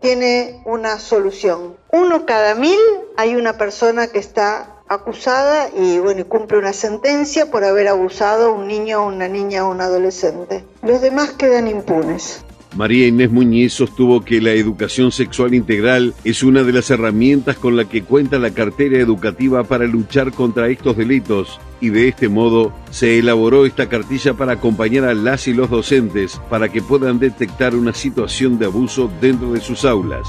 tiene 0.00 0.62
una 0.64 0.98
solución. 0.98 1.76
Uno 1.92 2.26
cada 2.26 2.54
mil 2.54 2.78
hay 3.16 3.36
una 3.36 3.56
persona 3.56 4.08
que 4.08 4.18
está 4.18 4.71
acusada 4.94 5.68
y 5.76 5.98
bueno, 5.98 6.24
cumple 6.26 6.58
una 6.58 6.72
sentencia 6.72 7.50
por 7.50 7.64
haber 7.64 7.88
abusado 7.88 8.48
a 8.48 8.52
un 8.52 8.66
niño, 8.68 9.06
una 9.06 9.28
niña 9.28 9.66
o 9.66 9.70
un 9.70 9.80
adolescente. 9.80 10.64
Los 10.82 11.00
demás 11.00 11.30
quedan 11.32 11.68
impunes. 11.68 12.44
María 12.74 13.06
Inés 13.06 13.30
Muñiz 13.30 13.74
sostuvo 13.74 14.22
que 14.22 14.40
la 14.40 14.52
educación 14.52 15.12
sexual 15.12 15.52
integral 15.52 16.14
es 16.24 16.42
una 16.42 16.62
de 16.62 16.72
las 16.72 16.90
herramientas 16.90 17.56
con 17.56 17.76
la 17.76 17.84
que 17.84 18.02
cuenta 18.02 18.38
la 18.38 18.52
cartera 18.52 18.98
educativa 18.98 19.62
para 19.64 19.84
luchar 19.84 20.32
contra 20.32 20.68
estos 20.68 20.96
delitos 20.96 21.60
y 21.82 21.90
de 21.90 22.08
este 22.08 22.28
modo 22.28 22.72
se 22.90 23.18
elaboró 23.18 23.66
esta 23.66 23.88
cartilla 23.88 24.34
para 24.34 24.52
acompañar 24.52 25.04
a 25.04 25.14
las 25.14 25.48
y 25.48 25.52
los 25.52 25.68
docentes 25.68 26.40
para 26.48 26.70
que 26.70 26.80
puedan 26.80 27.18
detectar 27.18 27.74
una 27.74 27.92
situación 27.92 28.58
de 28.58 28.66
abuso 28.66 29.10
dentro 29.20 29.52
de 29.52 29.60
sus 29.60 29.84
aulas. 29.84 30.28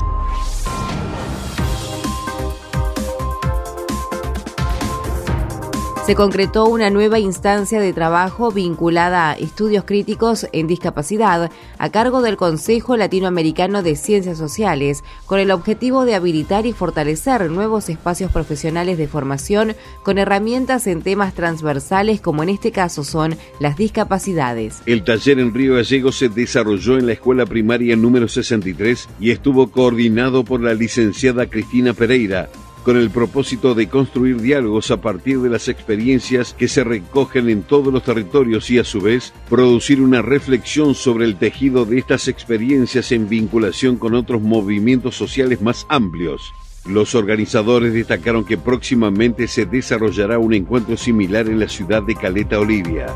Se 6.06 6.16
concretó 6.16 6.66
una 6.66 6.90
nueva 6.90 7.18
instancia 7.18 7.80
de 7.80 7.94
trabajo 7.94 8.52
vinculada 8.52 9.30
a 9.30 9.34
estudios 9.36 9.86
críticos 9.86 10.46
en 10.52 10.68
discapacidad 10.68 11.50
a 11.78 11.90
cargo 11.92 12.22
del 12.22 12.36
Consejo 12.36 12.98
Latinoamericano 12.98 13.84
de 13.84 13.96
Ciencias 13.96 14.38
Sociales, 14.38 15.02
con 15.26 15.40
el 15.40 15.50
objetivo 15.50 16.04
de 16.04 16.16
habilitar 16.16 16.66
y 16.66 16.74
fortalecer 16.74 17.50
nuevos 17.50 17.88
espacios 17.88 18.34
profesionales 18.34 18.98
de 18.98 19.08
formación 19.08 19.78
con 20.04 20.18
herramientas 20.18 20.88
en 20.88 21.04
temas 21.04 21.36
transversales 21.36 22.20
como 22.20 22.44
en 22.44 22.50
este 22.50 22.74
caso 22.74 23.06
son 23.06 23.38
las 23.62 23.78
discapacidades. 23.78 24.82
El 24.86 25.06
taller 25.06 25.40
en 25.40 25.54
Río 25.54 25.76
Gallegos 25.76 26.18
se 26.18 26.28
desarrolló 26.28 26.98
en 26.98 27.06
la 27.06 27.14
escuela 27.14 27.46
primaria 27.46 27.96
número 27.96 28.28
63 28.28 29.08
y 29.22 29.32
estuvo 29.32 29.72
coordinado 29.72 30.44
por 30.44 30.60
la 30.60 30.74
licenciada 30.74 31.50
Cristina 31.50 31.94
Pereira, 31.94 32.50
con 32.84 32.98
el 32.98 33.10
propósito 33.10 33.74
de 33.74 33.88
construir 33.88 34.42
diálogos 34.42 34.92
a 34.92 34.98
partir 34.98 35.40
de 35.40 35.50
las 35.50 35.68
experiencias 35.68 36.54
que 36.54 36.68
se 36.68 36.84
recogen 36.84 37.50
en 37.50 37.64
todos 37.64 37.94
los 37.94 38.04
territorios 38.04 38.70
y 38.70 38.80
a 38.80 38.84
su 38.84 39.02
vez 39.02 39.34
producir 39.50 40.02
una 40.02 40.22
reflexión 40.22 40.96
sobre 40.96 41.26
el 41.26 41.38
tejido 41.38 41.86
de 41.86 42.00
estas 42.00 42.28
experiencias 42.28 43.12
en 43.12 43.30
vinculación 43.30 43.98
con 43.98 44.14
otros 44.14 44.42
movimientos 44.42 45.16
sociales 45.16 45.62
más 45.62 45.86
amplios. 45.90 46.42
Los 46.86 47.16
organizadores 47.16 47.94
destacaron 47.94 48.44
que 48.44 48.58
próximamente 48.58 49.48
se 49.48 49.66
desarrollará 49.66 50.38
un 50.38 50.54
encuentro 50.54 50.98
similar 50.98 51.48
en 51.48 51.60
la 51.60 51.70
ciudad 51.70 52.04
de 52.04 52.16
Caleta 52.16 52.60
Olivia. 52.60 53.08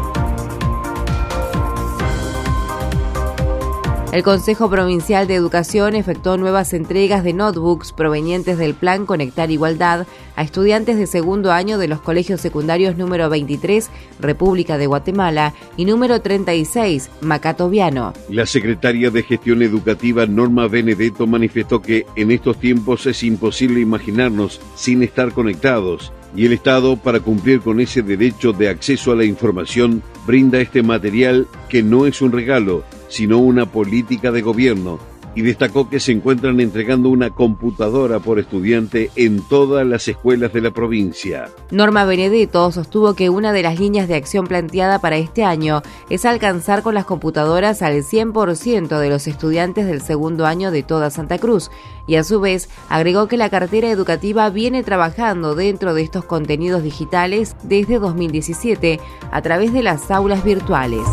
El 4.13 4.24
Consejo 4.24 4.70
Provincial 4.70 5.28
de 5.28 5.36
Educación 5.36 5.93
efectuó 5.93 6.38
nuevas 6.38 6.74
entregas 6.74 7.26
de 7.26 7.34
notebooks 7.34 7.91
provenientes 7.91 8.58
del 8.58 8.74
Plan 8.74 9.06
Conectar 9.06 9.52
Igualdad 9.52 10.08
a 10.38 10.43
estudiantes 10.43 10.98
de 10.98 11.08
segundo 11.08 11.52
año 11.52 11.78
de 11.78 11.89
los 11.89 12.00
colegios 12.00 12.39
secundarios 12.39 12.96
número 12.98 13.30
23, 13.30 13.89
República 14.22 14.78
de 14.78 14.88
Guatemala, 14.88 15.54
y 15.76 15.84
número 15.84 16.22
36, 16.22 17.10
Macatoviano. 17.20 18.13
La 18.30 18.46
secretaria 18.46 19.12
de 19.12 19.24
Gestión 19.24 19.62
Educativa 19.62 20.26
Norma 20.26 20.67
Benedetto 20.67 21.28
manifestó 21.28 21.82
que 21.82 22.06
en 22.15 22.32
estos 22.32 22.58
tiempos 22.62 23.06
es 23.08 23.24
imposible 23.24 23.82
imaginarnos 23.82 24.62
sin 24.76 25.04
estar 25.04 25.34
conectados 25.34 26.13
y 26.38 26.45
el 26.45 26.54
Estado, 26.54 26.95
para 26.97 27.19
cumplir 27.19 27.62
con 27.62 27.80
ese 27.80 28.04
derecho 28.04 28.54
de 28.54 28.69
acceso 28.69 29.12
a 29.12 29.15
la 29.15 29.26
información, 29.26 30.04
brinda 30.28 30.62
este 30.62 30.84
material 30.84 31.47
que 31.67 31.82
no 31.82 32.06
es 32.06 32.21
un 32.21 32.32
regalo, 32.32 32.84
sino 33.10 33.39
una 33.39 33.65
política 33.65 34.32
de 34.32 34.43
gobierno, 34.43 35.00
y 35.38 35.43
destacó 35.43 35.88
que 35.88 36.00
se 36.00 36.12
encuentran 36.12 36.60
entregando 36.60 37.10
una 37.10 37.30
computadora 37.30 38.19
por 38.19 38.39
estudiante 38.39 39.12
en 39.15 39.39
todas 39.39 39.86
las 39.86 40.08
escuelas 40.08 40.52
de 40.52 40.62
la 40.62 40.71
provincia. 40.71 41.52
Norma 41.69 42.06
Benedetto 42.06 42.71
sostuvo 42.71 43.13
que 43.13 43.30
una 43.30 43.54
de 43.54 43.62
las 43.62 43.80
líneas 43.80 44.08
de 44.08 44.15
acción 44.15 44.47
planteada 44.47 44.97
para 44.97 45.17
este 45.17 45.43
año 45.43 45.84
es 46.10 46.26
alcanzar 46.26 46.82
con 46.82 46.95
las 46.95 47.06
computadoras 47.06 47.84
al 47.84 48.02
100% 48.02 48.97
de 48.97 49.10
los 49.10 49.28
estudiantes 49.28 49.86
del 49.86 50.02
segundo 50.02 50.47
año 50.47 50.71
de 50.71 50.82
toda 50.82 51.12
Santa 51.12 51.38
Cruz, 51.38 51.69
y 52.08 52.15
a 52.15 52.23
su 52.23 52.39
vez 52.39 52.67
agregó 52.89 53.28
que 53.28 53.38
la 53.38 53.52
cartera 53.52 53.91
educativa 53.91 54.50
viene 54.50 54.82
trabajando 54.82 55.54
dentro 55.54 55.93
de 55.93 56.02
estos 56.02 56.26
contenidos 56.26 56.82
digitales 56.82 57.56
desde 57.62 58.00
2017 58.00 59.00
a 59.32 59.41
través 59.43 59.71
de 59.71 59.84
las 59.84 60.10
aulas 60.10 60.43
virtuales 60.43 61.06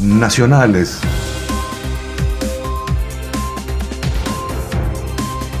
nacionales. 0.00 1.00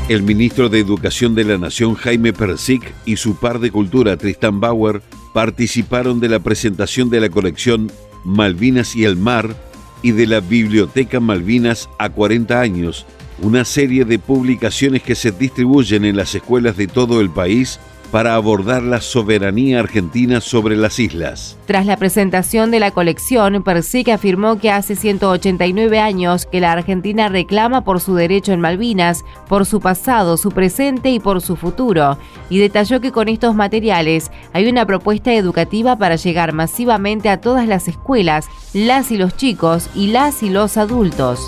El 0.08 0.22
ministro 0.22 0.70
de 0.70 0.78
Educación 0.78 1.34
de 1.34 1.44
la 1.44 1.58
Nación, 1.58 1.94
Jaime 1.94 2.32
Persic, 2.32 2.94
y 3.04 3.16
su 3.16 3.36
par 3.36 3.58
de 3.58 3.70
cultura, 3.70 4.16
Tristan 4.16 4.58
Bauer, 4.58 5.02
participaron 5.34 6.18
de 6.18 6.30
la 6.30 6.38
presentación 6.38 7.10
de 7.10 7.20
la 7.20 7.28
colección 7.28 7.92
Malvinas 8.24 8.96
y 8.96 9.04
el 9.04 9.16
Mar 9.16 9.54
y 10.00 10.12
de 10.12 10.26
la 10.26 10.40
Biblioteca 10.40 11.20
Malvinas 11.20 11.90
a 11.98 12.08
40 12.08 12.58
años, 12.58 13.04
una 13.42 13.66
serie 13.66 14.06
de 14.06 14.18
publicaciones 14.18 15.02
que 15.02 15.14
se 15.14 15.30
distribuyen 15.30 16.06
en 16.06 16.16
las 16.16 16.34
escuelas 16.34 16.78
de 16.78 16.86
todo 16.86 17.20
el 17.20 17.28
país 17.28 17.78
para 18.10 18.34
abordar 18.34 18.82
la 18.82 19.00
soberanía 19.00 19.80
argentina 19.80 20.40
sobre 20.40 20.76
las 20.76 20.98
islas. 20.98 21.56
Tras 21.66 21.86
la 21.86 21.96
presentación 21.96 22.70
de 22.70 22.80
la 22.80 22.90
colección, 22.90 23.62
Persic 23.62 24.08
afirmó 24.08 24.58
que 24.58 24.70
hace 24.70 24.96
189 24.96 25.98
años 25.98 26.46
que 26.46 26.60
la 26.60 26.72
Argentina 26.72 27.28
reclama 27.28 27.84
por 27.84 28.00
su 28.00 28.14
derecho 28.14 28.52
en 28.52 28.60
Malvinas, 28.60 29.24
por 29.48 29.66
su 29.66 29.80
pasado, 29.80 30.36
su 30.36 30.50
presente 30.50 31.10
y 31.10 31.20
por 31.20 31.40
su 31.40 31.56
futuro, 31.56 32.18
y 32.48 32.58
detalló 32.58 33.00
que 33.00 33.12
con 33.12 33.28
estos 33.28 33.54
materiales 33.54 34.30
hay 34.52 34.68
una 34.68 34.86
propuesta 34.86 35.32
educativa 35.32 35.96
para 35.96 36.16
llegar 36.16 36.52
masivamente 36.52 37.28
a 37.28 37.40
todas 37.40 37.68
las 37.68 37.88
escuelas, 37.88 38.46
las 38.72 39.10
y 39.10 39.18
los 39.18 39.36
chicos 39.36 39.88
y 39.94 40.08
las 40.08 40.42
y 40.42 40.50
los 40.50 40.76
adultos. 40.76 41.40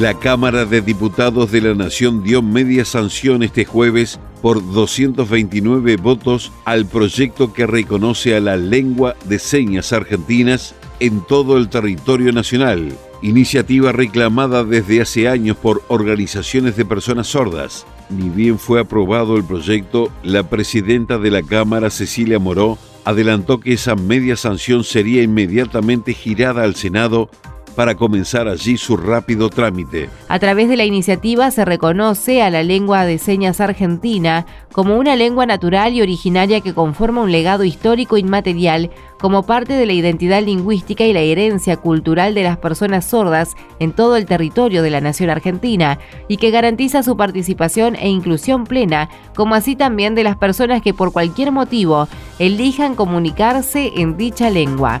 La 0.00 0.14
Cámara 0.14 0.64
de 0.64 0.80
Diputados 0.80 1.52
de 1.52 1.60
la 1.60 1.74
Nación 1.74 2.22
dio 2.22 2.40
media 2.40 2.86
sanción 2.86 3.42
este 3.42 3.66
jueves 3.66 4.18
por 4.40 4.66
229 4.72 5.96
votos 5.98 6.52
al 6.64 6.86
proyecto 6.86 7.52
que 7.52 7.66
reconoce 7.66 8.34
a 8.34 8.40
la 8.40 8.56
lengua 8.56 9.14
de 9.26 9.38
señas 9.38 9.92
argentinas 9.92 10.74
en 11.00 11.20
todo 11.20 11.58
el 11.58 11.68
territorio 11.68 12.32
nacional, 12.32 12.96
iniciativa 13.20 13.92
reclamada 13.92 14.64
desde 14.64 15.02
hace 15.02 15.28
años 15.28 15.58
por 15.58 15.82
organizaciones 15.88 16.78
de 16.78 16.86
personas 16.86 17.26
sordas. 17.26 17.84
Ni 18.08 18.30
bien 18.30 18.58
fue 18.58 18.80
aprobado 18.80 19.36
el 19.36 19.44
proyecto, 19.44 20.10
la 20.22 20.48
presidenta 20.48 21.18
de 21.18 21.30
la 21.30 21.42
Cámara, 21.42 21.90
Cecilia 21.90 22.38
Moró, 22.38 22.78
adelantó 23.04 23.60
que 23.60 23.74
esa 23.74 23.96
media 23.96 24.36
sanción 24.36 24.82
sería 24.82 25.22
inmediatamente 25.22 26.14
girada 26.14 26.62
al 26.62 26.74
Senado 26.74 27.28
para 27.74 27.94
comenzar 27.94 28.48
allí 28.48 28.76
su 28.76 28.96
rápido 28.96 29.48
trámite. 29.48 30.08
A 30.28 30.38
través 30.38 30.68
de 30.68 30.76
la 30.76 30.84
iniciativa 30.84 31.50
se 31.50 31.64
reconoce 31.64 32.42
a 32.42 32.50
la 32.50 32.62
lengua 32.62 33.04
de 33.04 33.18
señas 33.18 33.60
argentina 33.60 34.46
como 34.72 34.96
una 34.96 35.16
lengua 35.16 35.46
natural 35.46 35.94
y 35.94 36.02
originaria 36.02 36.60
que 36.60 36.74
conforma 36.74 37.22
un 37.22 37.32
legado 37.32 37.64
histórico 37.64 38.16
inmaterial 38.16 38.90
como 39.20 39.44
parte 39.44 39.74
de 39.74 39.86
la 39.86 39.92
identidad 39.92 40.42
lingüística 40.42 41.04
y 41.04 41.12
la 41.12 41.20
herencia 41.20 41.76
cultural 41.76 42.34
de 42.34 42.42
las 42.42 42.56
personas 42.56 43.04
sordas 43.04 43.54
en 43.78 43.92
todo 43.92 44.16
el 44.16 44.26
territorio 44.26 44.82
de 44.82 44.90
la 44.90 45.00
nación 45.00 45.30
argentina 45.30 45.98
y 46.28 46.38
que 46.38 46.50
garantiza 46.50 47.02
su 47.02 47.16
participación 47.16 47.96
e 47.96 48.08
inclusión 48.08 48.64
plena, 48.64 49.08
como 49.34 49.54
así 49.54 49.76
también 49.76 50.14
de 50.14 50.24
las 50.24 50.36
personas 50.36 50.82
que 50.82 50.94
por 50.94 51.12
cualquier 51.12 51.52
motivo 51.52 52.08
elijan 52.38 52.94
comunicarse 52.94 53.92
en 53.96 54.16
dicha 54.16 54.48
lengua. 54.50 55.00